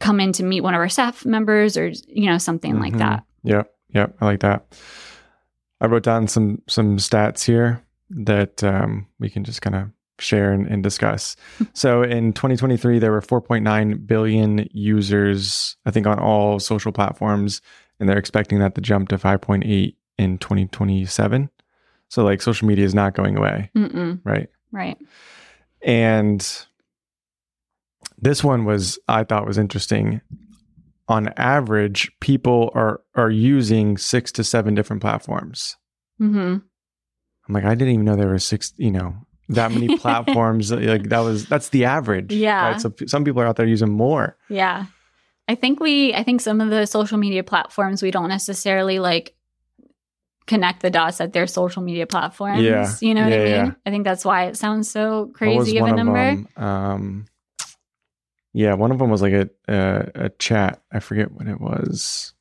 come 0.00 0.20
in 0.20 0.32
to 0.34 0.42
meet 0.42 0.60
one 0.62 0.74
of 0.74 0.80
our 0.80 0.88
staff 0.88 1.24
members, 1.24 1.76
or 1.76 1.88
you 2.08 2.26
know, 2.30 2.38
something 2.38 2.78
like 2.80 2.94
Mhm. 2.94 2.98
that. 2.98 3.24
Yep, 3.44 3.72
yep, 3.94 4.16
I 4.20 4.24
like 4.24 4.40
that. 4.40 4.66
I 5.80 5.86
wrote 5.86 6.02
down 6.04 6.28
some 6.28 6.62
some 6.68 6.96
stats 6.98 7.44
here 7.44 7.82
that 8.10 8.62
um, 8.62 9.06
we 9.18 9.28
can 9.30 9.42
just 9.44 9.62
kind 9.62 9.74
of 9.74 9.88
share 10.18 10.52
and, 10.52 10.66
and 10.66 10.82
discuss. 10.82 11.34
so 11.72 12.02
in 12.02 12.32
2023, 12.32 12.98
there 12.98 13.10
were 13.10 13.20
4.9 13.22 14.06
billion 14.06 14.68
users, 14.72 15.76
I 15.86 15.90
think, 15.90 16.06
on 16.06 16.18
all 16.18 16.58
social 16.60 16.92
platforms, 16.92 17.60
and 17.98 18.08
they're 18.08 18.18
expecting 18.18 18.58
that 18.60 18.74
to 18.76 18.80
jump 18.80 19.08
to 19.08 19.16
5.8 19.18 19.96
in 20.18 20.38
2027. 20.38 21.50
So 22.08 22.22
like 22.22 22.42
social 22.42 22.68
media 22.68 22.84
is 22.84 22.94
not 22.94 23.14
going 23.14 23.36
away, 23.38 23.70
Mm-mm, 23.74 24.20
right? 24.22 24.48
right. 24.70 24.98
And 25.82 26.46
this 28.22 28.42
one 28.42 28.64
was 28.64 28.98
I 29.08 29.24
thought 29.24 29.46
was 29.46 29.58
interesting. 29.58 30.20
On 31.08 31.28
average, 31.36 32.10
people 32.20 32.70
are 32.74 33.00
are 33.14 33.30
using 33.30 33.98
six 33.98 34.32
to 34.32 34.44
seven 34.44 34.74
different 34.74 35.02
platforms. 35.02 35.76
hmm 36.18 36.56
I'm 37.48 37.54
like, 37.54 37.64
I 37.64 37.74
didn't 37.74 37.94
even 37.94 38.04
know 38.04 38.14
there 38.14 38.28
were 38.28 38.38
six, 38.38 38.72
you 38.76 38.92
know, 38.92 39.14
that 39.48 39.72
many 39.72 39.98
platforms. 39.98 40.70
like 40.70 41.08
that 41.08 41.18
was 41.18 41.46
that's 41.46 41.70
the 41.70 41.84
average. 41.84 42.32
Yeah. 42.32 42.70
Right? 42.70 42.80
So 42.80 42.94
some 43.06 43.24
people 43.24 43.42
are 43.42 43.46
out 43.46 43.56
there 43.56 43.66
using 43.66 43.90
more. 43.90 44.36
Yeah. 44.48 44.86
I 45.48 45.56
think 45.56 45.80
we, 45.80 46.14
I 46.14 46.22
think 46.22 46.40
some 46.40 46.60
of 46.60 46.70
the 46.70 46.86
social 46.86 47.18
media 47.18 47.42
platforms, 47.42 48.00
we 48.00 48.12
don't 48.12 48.28
necessarily 48.28 49.00
like 49.00 49.34
connect 50.46 50.82
the 50.82 50.90
dots 50.90 51.18
that 51.18 51.32
they're 51.32 51.48
social 51.48 51.82
media 51.82 52.06
platforms. 52.06 52.62
Yeah. 52.62 52.90
You 53.00 53.14
know 53.14 53.24
what 53.24 53.32
I 53.32 53.36
mean? 53.36 53.48
yeah. 53.48 53.70
I 53.84 53.90
think 53.90 54.04
that's 54.04 54.24
why 54.24 54.44
it 54.46 54.56
sounds 54.56 54.88
so 54.88 55.30
crazy 55.34 55.78
of 55.78 55.88
a 55.88 55.92
number. 55.92 56.28
Of 56.28 56.36
them? 56.36 56.64
Um, 56.64 57.24
yeah, 58.52 58.74
one 58.74 58.90
of 58.90 58.98
them 58.98 59.10
was 59.10 59.22
like 59.22 59.32
a, 59.32 59.48
a 59.68 60.10
a 60.26 60.28
chat. 60.30 60.82
I 60.92 61.00
forget 61.00 61.30
what 61.32 61.46
it 61.48 61.60
was. 61.60 62.34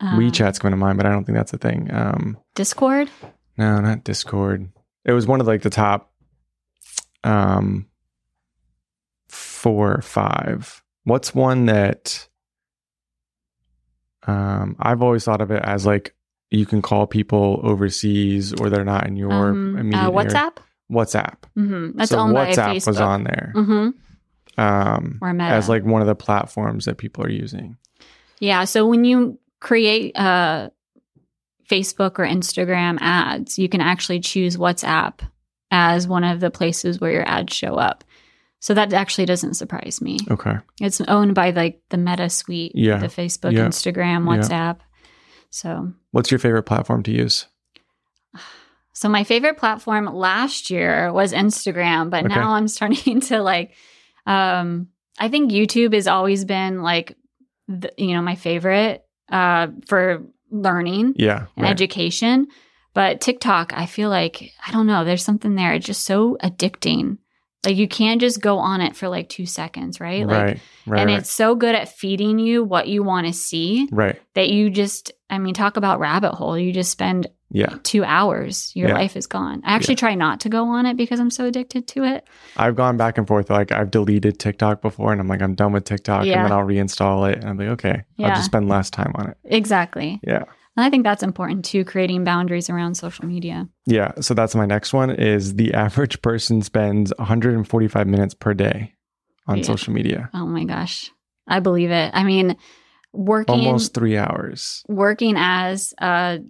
Uh, 0.00 0.16
WeChat's 0.16 0.58
coming 0.58 0.72
to 0.72 0.76
mind, 0.76 0.96
but 0.98 1.06
I 1.06 1.10
don't 1.10 1.24
think 1.24 1.36
that's 1.38 1.52
a 1.52 1.58
thing. 1.58 1.88
Um, 1.92 2.36
Discord? 2.54 3.08
No, 3.56 3.80
not 3.80 4.04
Discord. 4.04 4.68
It 5.04 5.12
was 5.12 5.26
one 5.26 5.40
of 5.40 5.46
like 5.46 5.62
the 5.62 5.70
top 5.70 6.12
um 7.22 7.86
four 9.28 9.94
or 9.94 10.02
five. 10.02 10.82
What's 11.04 11.34
one 11.34 11.66
that 11.66 12.28
um 14.26 14.76
I've 14.78 15.02
always 15.02 15.24
thought 15.24 15.40
of 15.40 15.50
it 15.50 15.62
as 15.62 15.84
like 15.86 16.14
you 16.50 16.66
can 16.66 16.82
call 16.82 17.06
people 17.06 17.60
overseas 17.62 18.52
or 18.60 18.70
they're 18.70 18.84
not 18.84 19.06
in 19.06 19.16
your 19.16 19.32
Um, 19.32 19.76
immediate 19.76 20.02
uh, 20.08 20.10
area. 20.12 20.28
WhatsApp? 20.30 20.56
WhatsApp. 20.90 21.34
hmm 21.54 21.90
That's 21.94 22.10
so 22.10 22.18
owned 22.18 22.34
WhatsApp 22.36 22.56
by 22.56 22.74
Facebook. 22.76 22.86
was 22.86 23.00
on 23.00 23.24
there 23.24 23.52
hmm 23.54 23.88
um, 24.58 25.18
Or 25.20 25.32
Meta. 25.32 25.50
as 25.50 25.68
like 25.68 25.84
one 25.84 26.00
of 26.00 26.06
the 26.06 26.14
platforms 26.14 26.84
that 26.84 26.98
people 26.98 27.24
are 27.24 27.30
using. 27.30 27.76
Yeah. 28.40 28.64
So 28.64 28.86
when 28.86 29.04
you 29.04 29.38
create 29.60 30.16
uh, 30.16 30.70
Facebook 31.70 32.18
or 32.18 32.26
Instagram 32.26 32.98
ads, 33.00 33.58
you 33.58 33.68
can 33.68 33.80
actually 33.80 34.20
choose 34.20 34.56
WhatsApp 34.56 35.20
as 35.70 36.06
one 36.06 36.24
of 36.24 36.40
the 36.40 36.50
places 36.50 37.00
where 37.00 37.10
your 37.12 37.28
ads 37.28 37.54
show 37.54 37.74
up. 37.76 38.04
So 38.60 38.74
that 38.74 38.92
actually 38.92 39.26
doesn't 39.26 39.54
surprise 39.54 40.00
me. 40.00 40.18
Okay. 40.30 40.54
It's 40.80 41.00
owned 41.02 41.34
by 41.34 41.50
like 41.50 41.80
the 41.90 41.98
Meta 41.98 42.30
suite, 42.30 42.72
Yeah. 42.74 42.98
the 42.98 43.08
Facebook, 43.08 43.52
Yeah. 43.52 43.66
Instagram, 43.66 44.24
Yeah. 44.26 44.38
WhatsApp. 44.74 44.78
So, 45.50 45.92
What's 46.12 46.30
your 46.30 46.38
favorite 46.38 46.62
platform 46.64 47.02
to 47.04 47.12
use? 47.12 47.46
so 48.92 49.08
my 49.08 49.24
favorite 49.24 49.56
platform 49.58 50.06
last 50.06 50.70
year 50.70 51.12
was 51.12 51.32
Instagram, 51.32 52.10
but 52.10 52.24
Okay. 52.24 52.34
now 52.34 52.52
I'm 52.52 52.68
starting 52.68 53.20
to 53.28 53.42
like. 53.42 53.72
Um, 54.26 54.88
I 55.18 55.28
think 55.28 55.52
YouTube 55.52 55.94
has 55.94 56.08
always 56.08 56.44
been 56.44 56.82
like, 56.82 57.16
the, 57.68 57.92
you 57.96 58.14
know, 58.14 58.22
my 58.22 58.34
favorite 58.34 59.04
uh, 59.30 59.68
for 59.86 60.24
learning. 60.50 61.14
Yeah. 61.16 61.46
and 61.56 61.64
right. 61.64 61.70
education. 61.70 62.48
But 62.94 63.20
TikTok, 63.20 63.72
I 63.74 63.86
feel 63.86 64.08
like, 64.08 64.52
I 64.66 64.70
don't 64.70 64.86
know, 64.86 65.04
there's 65.04 65.24
something 65.24 65.54
there. 65.54 65.74
It's 65.74 65.86
just 65.86 66.04
so 66.04 66.36
addicting. 66.42 67.18
Like 67.64 67.76
you 67.76 67.88
can't 67.88 68.20
just 68.20 68.40
go 68.40 68.58
on 68.58 68.80
it 68.80 68.94
for 68.94 69.08
like 69.08 69.28
two 69.28 69.46
seconds, 69.46 69.98
right? 69.98 70.26
Like, 70.26 70.42
right. 70.42 70.60
Right. 70.86 71.00
and 71.00 71.10
right. 71.10 71.18
it's 71.18 71.30
so 71.30 71.54
good 71.54 71.74
at 71.74 71.88
feeding 71.88 72.38
you 72.38 72.62
what 72.62 72.88
you 72.88 73.02
want 73.02 73.26
to 73.26 73.32
see 73.32 73.88
right. 73.90 74.20
that 74.34 74.50
you 74.50 74.70
just, 74.70 75.12
I 75.30 75.38
mean, 75.38 75.54
talk 75.54 75.76
about 75.76 75.98
rabbit 75.98 76.34
hole. 76.34 76.58
You 76.58 76.72
just 76.72 76.90
spend 76.90 77.26
Yeah. 77.54 77.76
two 77.84 78.04
hours, 78.04 78.72
your 78.74 78.88
Yeah. 78.88 78.94
life 78.96 79.16
is 79.16 79.26
gone. 79.26 79.62
I 79.64 79.74
actually 79.74 79.94
try 79.94 80.14
not 80.16 80.40
to 80.40 80.48
go 80.48 80.66
on 80.66 80.86
it 80.86 80.96
because 80.96 81.20
I'm 81.20 81.30
so 81.30 81.46
addicted 81.46 81.86
to 81.88 82.04
it. 82.04 82.26
I've 82.56 82.74
gone 82.74 82.96
back 82.96 83.16
and 83.16 83.26
forth. 83.28 83.48
Like 83.48 83.70
I've 83.72 83.90
deleted 83.90 84.38
TikTok 84.38 84.82
before 84.82 85.12
and 85.12 85.20
I'm 85.20 85.28
like, 85.28 85.40
I'm 85.40 85.54
done 85.54 85.72
with 85.72 85.84
TikTok. 85.84 86.26
Yeah. 86.26 86.42
And 86.42 86.44
then 86.46 86.52
I'll 86.58 86.66
reinstall 86.66 87.30
it. 87.30 87.38
And 87.38 87.48
I'm 87.48 87.56
like, 87.56 87.68
okay, 87.68 88.02
I'll 88.18 88.34
just 88.34 88.46
spend 88.46 88.68
less 88.68 88.90
time 88.90 89.12
on 89.14 89.28
it. 89.30 89.36
Exactly. 89.44 90.20
Yeah. 90.22 90.42
And 90.76 90.84
I 90.84 90.90
think 90.90 91.04
that's 91.04 91.22
important 91.22 91.64
too, 91.64 91.84
creating 91.84 92.24
boundaries 92.24 92.68
around 92.68 92.96
social 92.96 93.24
media. 93.26 93.68
Yeah. 93.86 94.10
So 94.20 94.34
that's 94.34 94.56
my 94.56 94.66
next 94.66 94.92
one 94.92 95.10
is 95.10 95.54
the 95.54 95.72
average 95.86 96.20
person 96.22 96.60
spends 96.62 97.12
145 97.18 98.06
minutes 98.08 98.34
per 98.34 98.54
day 98.54 98.92
on 99.46 99.58
Yeah. 99.58 99.62
social 99.64 99.92
media. 99.94 100.28
Oh 100.34 100.46
my 100.46 100.64
gosh. 100.64 101.12
I 101.46 101.60
believe 101.60 101.92
it. 101.92 102.10
I 102.14 102.24
mean, 102.24 102.56
working 103.12 103.54
Almost 103.54 103.94
three 103.94 104.16
hours. 104.16 104.82
working 104.88 105.36
as 105.38 105.94
a 106.00 106.40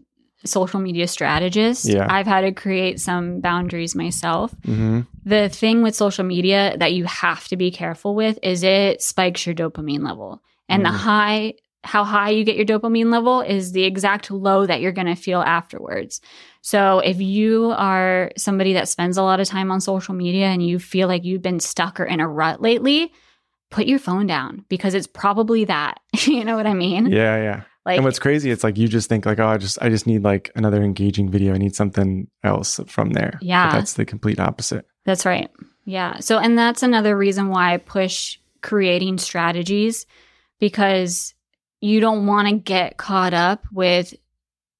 social 0.44 0.80
media 0.80 1.06
strategist, 1.08 1.86
Yeah. 1.86 2.06
I've 2.08 2.26
had 2.26 2.42
to 2.42 2.52
create 2.52 3.00
some 3.00 3.40
boundaries 3.40 3.94
myself. 3.94 4.54
hmm 4.64 5.00
The 5.24 5.48
thing 5.48 5.82
with 5.82 5.94
social 5.94 6.24
media 6.24 6.76
that 6.78 6.92
you 6.92 7.04
have 7.06 7.48
to 7.48 7.56
be 7.56 7.70
careful 7.70 8.14
with 8.14 8.38
is 8.42 8.62
it 8.62 9.00
spikes 9.02 9.46
your 9.46 9.54
dopamine 9.54 10.04
level. 10.06 10.42
And 10.68 10.82
Mhm. 10.82 10.90
the 10.90 10.96
high 10.96 11.54
how 11.86 12.02
high 12.02 12.30
you 12.30 12.44
get 12.44 12.56
your 12.56 12.64
dopamine 12.64 13.12
level 13.12 13.42
is 13.42 13.72
the 13.72 13.84
exact 13.84 14.30
low 14.30 14.64
that 14.64 14.80
you're 14.80 14.90
going 14.90 15.06
to 15.06 15.14
feel 15.14 15.42
afterwards. 15.42 16.22
So 16.62 17.00
if 17.00 17.20
you 17.20 17.74
are 17.76 18.32
somebody 18.38 18.72
that 18.72 18.88
spends 18.88 19.18
a 19.18 19.22
lot 19.22 19.38
of 19.38 19.46
time 19.46 19.70
on 19.70 19.82
social 19.82 20.14
media 20.14 20.46
and 20.46 20.66
you 20.66 20.78
feel 20.78 21.08
like 21.08 21.24
you've 21.24 21.42
been 21.42 21.60
stuck 21.60 22.00
or 22.00 22.04
in 22.04 22.20
a 22.20 22.26
rut 22.28 22.62
lately, 22.62 23.12
put 23.70 23.84
your 23.86 23.98
phone 23.98 24.26
down 24.26 24.64
because 24.70 24.94
it's 24.94 25.06
probably 25.06 25.66
that. 25.66 26.00
you 26.26 26.42
know 26.42 26.56
what 26.56 26.66
I 26.66 26.72
mean? 26.72 27.04
Yeah. 27.06 27.36
Yeah. 27.36 27.60
Like 27.86 27.96
and 27.96 28.04
what's 28.04 28.18
crazy, 28.18 28.50
it's 28.50 28.64
like 28.64 28.78
you 28.78 28.88
just 28.88 29.08
think 29.08 29.26
like, 29.26 29.38
oh, 29.38 29.46
I 29.46 29.58
just 29.58 29.78
I 29.82 29.88
just 29.90 30.06
need 30.06 30.22
like 30.22 30.50
another 30.54 30.82
engaging 30.82 31.30
video. 31.30 31.52
I 31.54 31.58
need 31.58 31.76
something 31.76 32.28
else 32.42 32.80
from 32.86 33.10
there. 33.10 33.32
But 33.34 33.42
Yeah. 33.42 33.70
that's 33.72 33.92
the 33.94 34.04
complete 34.06 34.40
opposite. 34.40 34.86
That's 35.04 35.26
right. 35.26 35.50
Yeah. 35.84 36.18
So, 36.20 36.38
and 36.38 36.56
that's 36.56 36.82
another 36.82 37.14
reason 37.16 37.48
why 37.48 37.74
I 37.74 37.76
push 37.76 38.38
creating 38.62 39.18
strategies 39.18 40.06
because 40.60 41.34
you 41.82 42.00
don't 42.00 42.26
want 42.26 42.48
to 42.48 42.54
get 42.54 42.96
caught 42.96 43.34
up 43.34 43.64
with 43.70 44.14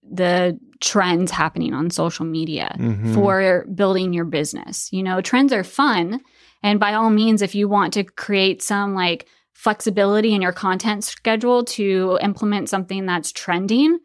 the 0.03 0.59
trends 0.81 1.31
happening 1.31 1.75
on 1.75 1.91
social 1.91 2.25
media 2.25 2.75
Mhm. 2.79 3.15
for 3.15 3.67
building 3.75 4.13
your 4.13 4.25
business. 4.25 4.91
You 4.93 5.03
know, 5.03 5.21
trends 5.21 5.53
are 5.53 5.65
fun. 5.65 6.21
And 6.63 6.81
by 6.81 6.95
all 6.95 7.11
means, 7.11 7.43
if 7.43 7.55
you 7.55 7.69
want 7.69 7.93
to 7.95 8.05
create 8.05 8.63
some 8.63 8.95
like 8.95 9.27
flexibility 9.55 10.35
in 10.35 10.43
your 10.43 10.53
content 10.53 11.05
schedule 11.05 11.65
to 11.65 12.19
implement 12.21 12.69
something 12.69 13.07
that's 13.07 13.33
trending, 13.33 13.99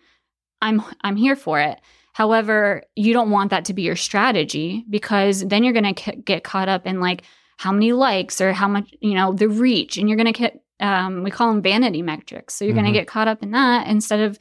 I'm 0.61 0.81
I'm 1.01 1.15
here 1.17 1.35
for 1.35 1.59
it. 1.59 1.79
However, 2.13 2.83
you 2.95 3.13
don't 3.13 3.31
want 3.31 3.49
that 3.51 3.65
to 3.65 3.73
be 3.73 3.81
your 3.83 3.95
strategy 3.95 4.85
because 4.89 5.45
then 5.45 5.63
you're 5.63 5.73
going 5.73 5.93
to 5.93 6.15
get 6.17 6.43
caught 6.43 6.69
up 6.69 6.85
in 6.85 6.99
like 6.99 7.23
how 7.57 7.71
many 7.71 7.93
likes 7.93 8.41
or 8.41 8.51
how 8.53 8.67
much, 8.67 8.93
you 9.01 9.13
know, 9.15 9.33
the 9.33 9.47
reach 9.49 9.97
and 9.97 10.07
you're 10.09 10.17
going 10.17 10.31
to 10.33 10.39
get 10.39 10.61
um, 10.81 11.23
we 11.23 11.31
call 11.31 11.51
them 11.51 11.61
vanity 11.61 12.01
metrics. 12.01 12.55
So 12.55 12.63
you're 12.63 12.73
going 12.73 12.85
Mhm. 12.85 12.93
to 12.93 12.99
get 12.99 13.07
caught 13.07 13.27
up 13.27 13.43
in 13.43 13.51
that 13.51 13.87
instead 13.87 14.21
of 14.21 14.39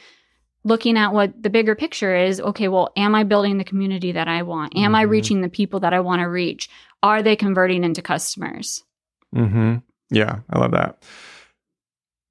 looking 0.63 0.97
at 0.97 1.13
what 1.13 1.41
the 1.43 1.51
bigger 1.51 1.75
picture 1.75 2.15
is. 2.15 2.41
Okay, 2.41 2.69
well, 2.69 2.91
am 2.97 3.15
I 3.15 3.25
building 3.25 3.59
the 3.59 3.65
community 3.65 4.13
that 4.13 4.29
I 4.29 4.43
want? 4.43 4.77
Am 4.77 4.95
I 4.95 5.05
Mhm. 5.05 5.11
reaching 5.11 5.41
the 5.41 5.49
people 5.49 5.81
that 5.81 5.93
I 5.93 6.01
want 6.01 6.21
to 6.21 6.29
reach? 6.29 6.69
Are 7.03 7.23
they 7.23 7.35
converting 7.35 7.83
into 7.83 8.03
customers? 8.03 8.85
Mm-hmm. 9.35 9.77
Yeah, 10.11 10.41
I 10.51 10.59
love 10.59 10.73
that. 10.73 11.03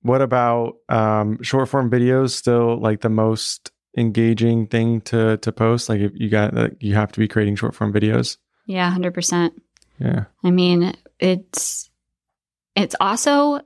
What 0.02 0.22
about 0.22 0.78
um, 0.90 1.42
short 1.44 1.70
form 1.70 1.90
videos? 1.90 2.32
Still 2.32 2.80
like 2.80 3.02
the 3.02 3.10
most 3.10 3.72
engaging 3.98 4.68
thing 4.68 5.02
to 5.02 5.38
to 5.38 5.52
post. 5.52 5.90
Like 5.90 6.00
if 6.00 6.12
you 6.16 6.30
got 6.30 6.54
like, 6.54 6.78
you 6.80 6.96
have 6.96 7.12
to 7.12 7.20
be 7.20 7.28
creating 7.28 7.56
short 7.56 7.76
form 7.76 7.92
videos. 7.92 8.38
Yeah, 8.66 8.94
100%. 8.94 9.52
Yeah. 10.00 10.26
I 10.44 10.52
mean, 10.52 10.94
it's 11.20 11.90
it's 12.76 12.96
also 13.00 13.62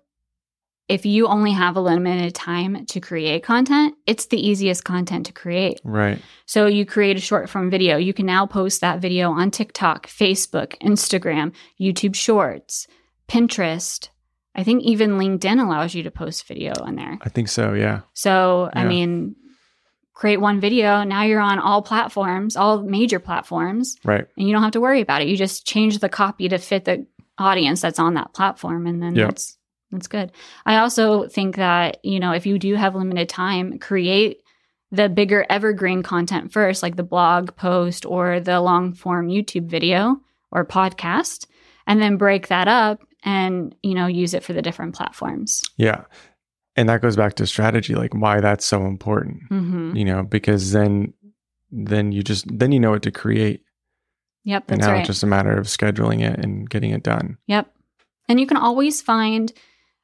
if 0.87 1.05
you 1.05 1.27
only 1.27 1.51
have 1.51 1.77
a 1.77 1.81
limited 1.81 2.35
time 2.35 2.85
to 2.87 2.99
create 2.99 3.43
content, 3.43 3.95
it's 4.05 4.25
the 4.25 4.45
easiest 4.45 4.83
content 4.83 5.25
to 5.27 5.31
create. 5.31 5.79
Right. 5.85 6.21
So 6.45 6.65
you 6.65 6.85
create 6.85 7.15
a 7.15 7.21
short 7.21 7.49
form 7.49 7.69
video. 7.69 7.95
You 7.95 8.13
can 8.13 8.25
now 8.25 8.45
post 8.45 8.81
that 8.81 8.99
video 8.99 9.31
on 9.31 9.51
TikTok, 9.51 10.07
Facebook, 10.07 10.77
Instagram, 10.81 11.53
YouTube 11.79 12.15
Shorts, 12.15 12.87
Pinterest. 13.31 14.09
I 14.53 14.63
think 14.63 14.83
even 14.83 15.11
LinkedIn 15.11 15.63
allows 15.63 15.95
you 15.95 16.03
to 16.03 16.11
post 16.11 16.45
video 16.47 16.73
on 16.81 16.95
there. 16.95 17.17
I 17.21 17.29
think 17.29 17.47
so. 17.47 17.73
Yeah. 17.73 18.01
So, 18.13 18.69
I 18.73 18.83
mean, 18.83 19.37
create 20.13 20.41
one 20.41 20.59
video, 20.59 21.03
now 21.03 21.23
you're 21.23 21.39
on 21.39 21.57
all 21.57 21.81
platforms, 21.81 22.57
all 22.57 22.81
major 22.83 23.19
platforms, 23.19 23.95
Right. 24.03 24.25
and 24.37 24.45
you 24.47 24.53
don't 24.53 24.63
have 24.63 24.73
to 24.73 24.81
worry 24.81 24.99
about 24.99 25.21
it. 25.21 25.29
You 25.29 25.37
just 25.37 25.65
change 25.65 25.99
the 25.99 26.09
copy 26.09 26.49
to 26.49 26.57
fit 26.57 26.83
the 26.83 27.07
audience 27.37 27.79
that's 27.81 27.99
on 27.99 28.15
that 28.15 28.33
platform 28.33 28.85
and 28.85 29.01
then 29.01 29.15
Yep. 29.15 29.27
that's 29.29 29.57
that's 29.91 30.07
good. 30.07 30.31
I 30.65 30.77
also 30.77 31.27
think 31.27 31.55
that, 31.57 31.97
you 32.03 32.19
know, 32.21 32.31
if 32.31 32.45
you 32.45 32.57
do 32.59 32.75
have 32.75 32.95
limited 32.95 33.27
time, 33.27 33.77
create 33.79 34.41
the 34.91 35.09
bigger 35.09 35.45
evergreen 35.49 36.01
content 36.03 36.51
first, 36.53 36.81
like 36.83 36.95
the 36.97 37.03
blog 37.03 37.55
post 37.57 38.05
or 38.05 38.39
the 38.39 38.59
long 38.61 38.93
form 38.93 39.27
YouTube 39.27 39.67
video 39.67 40.21
or 40.51 40.65
podcast, 40.65 41.45
and 41.87 42.01
then 42.01 42.15
break 42.17 42.47
that 42.47 42.67
up 42.69 43.01
and, 43.23 43.75
you 43.83 43.93
know, 43.93 44.07
use 44.07 44.33
it 44.33 44.43
for 44.43 44.53
the 44.53 44.61
different 44.61 44.95
platforms. 44.95 45.63
Yeah. 45.77 46.03
And 46.75 46.87
that 46.89 47.01
goes 47.01 47.15
back 47.15 47.35
to 47.35 47.47
strategy, 47.47 47.95
like 47.95 48.13
why 48.13 48.39
that's 48.39 48.65
so 48.65 48.85
important. 48.85 49.43
hmm 49.49 49.95
You 49.95 50.05
know, 50.05 50.23
because 50.23 50.71
then 50.71 51.13
then 51.71 52.11
you 52.11 52.21
just 52.23 52.45
then 52.47 52.71
you 52.71 52.79
know 52.79 52.91
what 52.91 53.03
to 53.03 53.11
create. 53.11 53.63
Yep, 54.43 54.71
and 54.71 54.81
now 54.81 54.91
right. 54.91 54.99
it's 54.99 55.07
just 55.07 55.23
a 55.23 55.27
matter 55.27 55.55
of 55.55 55.67
scheduling 55.67 56.21
it 56.21 56.43
and 56.43 56.69
getting 56.69 56.91
it 56.91 57.03
done. 57.03 57.37
Yep. 57.47 57.71
And 58.27 58.39
you 58.39 58.47
can 58.47 58.57
always 58.57 59.01
find 59.01 59.51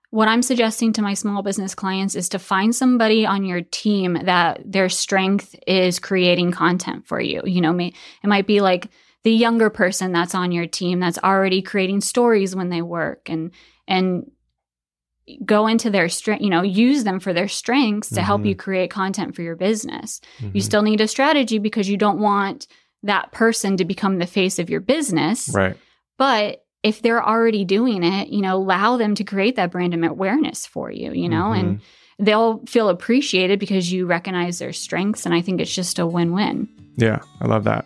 what 0.10 0.28
I'm 0.28 0.42
suggesting 0.42 0.94
to 0.94 1.02
my 1.02 1.14
small 1.14 1.42
business 1.42 1.76
clients 1.76 2.16
is 2.16 2.30
to 2.30 2.40
find 2.40 2.74
somebody 2.74 3.26
on 3.26 3.44
your 3.44 3.62
team 3.62 4.14
that 4.24 4.62
their 4.64 4.90
strength 4.90 5.56
is 5.66 6.00
creating 6.00 6.52
content 6.52 7.06
for 7.08 7.20
you. 7.20 7.42
You 7.46 7.62
know, 7.62 7.74
may, 7.74 7.88
it 7.88 8.28
might 8.28 8.48
be 8.48 8.62
like 8.62 8.90
the 9.24 9.32
younger 9.32 9.70
person 9.70 10.12
that's 10.12 10.36
on 10.36 10.52
your 10.52 10.68
team 10.68 11.00
that's 11.00 11.18
already 11.24 11.62
creating 11.62 12.02
stories 12.02 12.56
when 12.56 12.70
they 12.70 12.82
work 12.82 13.30
and 13.30 13.52
and 13.88 14.30
go 15.44 15.68
into 15.68 15.90
their 15.90 16.08
strength, 16.08 16.42
you 16.42 16.50
know, 16.50 16.62
use 16.62 17.04
them 17.04 17.20
for 17.20 17.34
their 17.34 17.50
strengths 17.50 18.10
to 18.12 18.22
help 18.22 18.42
Mhm. 18.44 18.48
you 18.50 18.56
create 18.56 18.90
content 18.90 19.36
for 19.36 19.42
your 19.42 19.58
business. 19.58 20.22
You 20.40 20.62
Mhm. 20.62 20.64
still 20.64 20.82
need 20.84 21.02
a 21.02 21.08
strategy 21.08 21.60
because 21.60 21.90
you 21.90 21.98
don't 21.98 22.20
want 22.20 22.66
that 23.04 23.34
person 23.34 23.76
to 23.78 23.84
become 23.86 24.20
the 24.20 24.26
face 24.26 24.58
of 24.58 24.70
your 24.70 24.80
business. 24.80 25.50
right. 25.54 25.76
But 26.18 26.64
if 26.82 27.02
they're 27.02 27.26
already 27.26 27.66
doing 27.66 28.04
it, 28.04 28.30
you 28.30 28.42
know, 28.42 28.56
allow 28.56 28.96
them 28.98 29.16
to 29.16 29.24
create 29.26 29.58
that 29.58 29.72
brand 29.72 29.94
awareness 29.94 30.66
for 30.66 30.90
you, 30.92 31.12
you 31.12 31.28
know, 31.28 31.52
Mhm. 31.52 31.60
and 31.60 31.82
they'll 32.20 32.64
feel 32.66 32.88
appreciated 32.88 33.60
because 33.60 33.92
you 33.92 34.06
recognize 34.06 34.60
their 34.60 34.74
strengths. 34.74 35.26
And 35.26 35.36
I 35.36 35.42
think 35.42 35.60
it's 35.60 35.76
just 35.76 36.00
a 36.00 36.08
win 36.08 36.32
win. 36.32 36.70
Yeah, 36.96 37.20
I 37.42 37.48
love 37.48 37.66
that. 37.66 37.86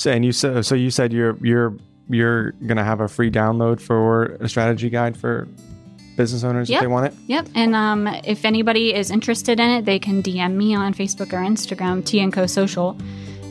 So 0.00 0.10
and 0.10 0.24
you 0.24 0.32
said 0.32 0.64
so 0.64 0.74
you 0.74 0.90
said 0.90 1.12
you're 1.12 1.36
you're 1.42 1.76
you're 2.08 2.52
gonna 2.66 2.82
have 2.84 3.00
a 3.02 3.06
free 3.08 3.30
download 3.30 3.82
for 3.82 4.36
a 4.40 4.48
strategy 4.48 4.88
guide 4.88 5.14
for 5.14 5.46
business 6.16 6.42
owners 6.42 6.70
Yep. 6.70 6.78
if 6.78 6.80
they 6.80 6.86
want 6.86 7.06
it. 7.12 7.14
Yep. 7.26 7.48
And 7.54 7.74
um, 7.74 8.06
if 8.24 8.46
anybody 8.46 8.94
is 8.94 9.10
interested 9.10 9.60
in 9.60 9.68
it, 9.68 9.84
they 9.84 9.98
can 9.98 10.22
DM 10.22 10.54
me 10.54 10.74
on 10.74 10.94
Facebook 10.94 11.34
or 11.34 11.40
Instagram, 11.44 12.02
T 12.02 12.18
and 12.20 12.32
Co 12.32 12.46
Social, 12.46 12.96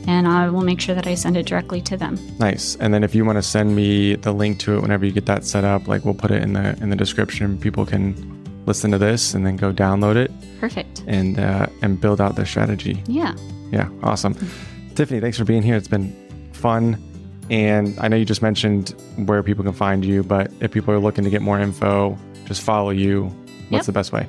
and 0.07 0.27
I 0.27 0.49
will 0.49 0.63
make 0.63 0.81
sure 0.81 0.95
that 0.95 1.05
I 1.05 1.13
send 1.13 1.37
it 1.37 1.45
directly 1.45 1.81
to 1.83 1.95
them. 1.95 2.17
Nice. 2.39 2.75
And 2.77 2.95
then 2.95 3.03
if 3.03 3.13
you 3.13 3.23
want 3.25 3.37
to 3.37 3.43
send 3.43 3.75
me 3.75 4.15
the 4.15 4.31
link 4.31 4.57
to 4.61 4.75
it 4.75 4.81
whenever 4.81 5.05
you 5.05 5.11
get 5.11 5.27
that 5.27 5.45
set 5.45 5.63
up, 5.63 5.87
like 5.87 6.03
we'll 6.03 6.15
put 6.15 6.31
it 6.31 6.41
in 6.41 6.53
the 6.53 6.75
in 6.81 6.89
the 6.89 6.95
description. 6.95 7.59
People 7.59 7.85
can 7.85 8.15
listen 8.65 8.89
to 8.89 8.97
this 8.97 9.35
and 9.35 9.45
then 9.45 9.55
go 9.55 9.71
download 9.71 10.15
it 10.15 10.31
Perfect. 10.59 11.03
and 11.05 11.39
uh, 11.39 11.67
and 11.83 12.01
build 12.01 12.19
out 12.19 12.35
their 12.35 12.47
strategy. 12.47 13.03
Yeah. 13.05 13.35
Yeah, 13.71 13.87
awesome. 14.01 14.33
Tiffany, 14.95 15.19
thanks 15.19 15.37
for 15.37 15.43
being 15.45 15.61
here. 15.61 15.75
It's 15.75 15.87
been 15.87 16.11
fun. 16.59 17.01
And 17.49 17.97
I 17.99 18.07
know 18.07 18.15
you 18.15 18.25
just 18.25 18.41
mentioned 18.43 18.89
where 19.25 19.41
people 19.41 19.63
can 19.63 19.73
find 19.73 20.05
you, 20.05 20.21
but 20.23 20.51
if 20.59 20.71
people 20.71 20.93
are 20.93 20.99
looking 20.99 21.23
to 21.23 21.29
get 21.31 21.41
more 21.41 21.59
info, 21.59 22.15
just 22.45 22.61
follow 22.61 22.91
you. 22.91 23.25
What's 23.69 23.83
Yep. 23.83 23.85
the 23.87 23.91
best 23.91 24.11
way? 24.13 24.27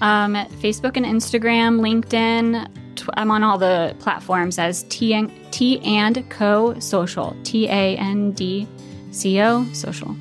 Um, 0.00 0.34
Facebook 0.62 0.96
and 0.96 1.04
Instagram, 1.06 1.80
LinkedIn. 1.80 2.66
Tw- 2.96 3.08
I'm 3.14 3.30
on 3.30 3.42
all 3.42 3.58
the 3.58 3.94
platforms 3.98 4.58
as 4.58 4.84
T 4.84 5.12
and, 5.14 5.30
T 5.50 5.80
and 5.80 6.28
Co 6.30 6.78
Social. 6.78 7.36
T 7.44 7.66
A 7.68 7.96
N 7.96 8.32
D 8.32 8.66
C 9.10 9.40
O 9.40 9.64
Social. 9.72 10.16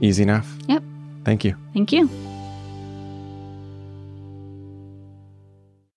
Easy 0.00 0.22
enough. 0.22 0.46
Yep. 0.68 0.82
Thank 1.24 1.44
you. 1.44 1.56
Thank 1.74 1.92
you. 1.92 2.08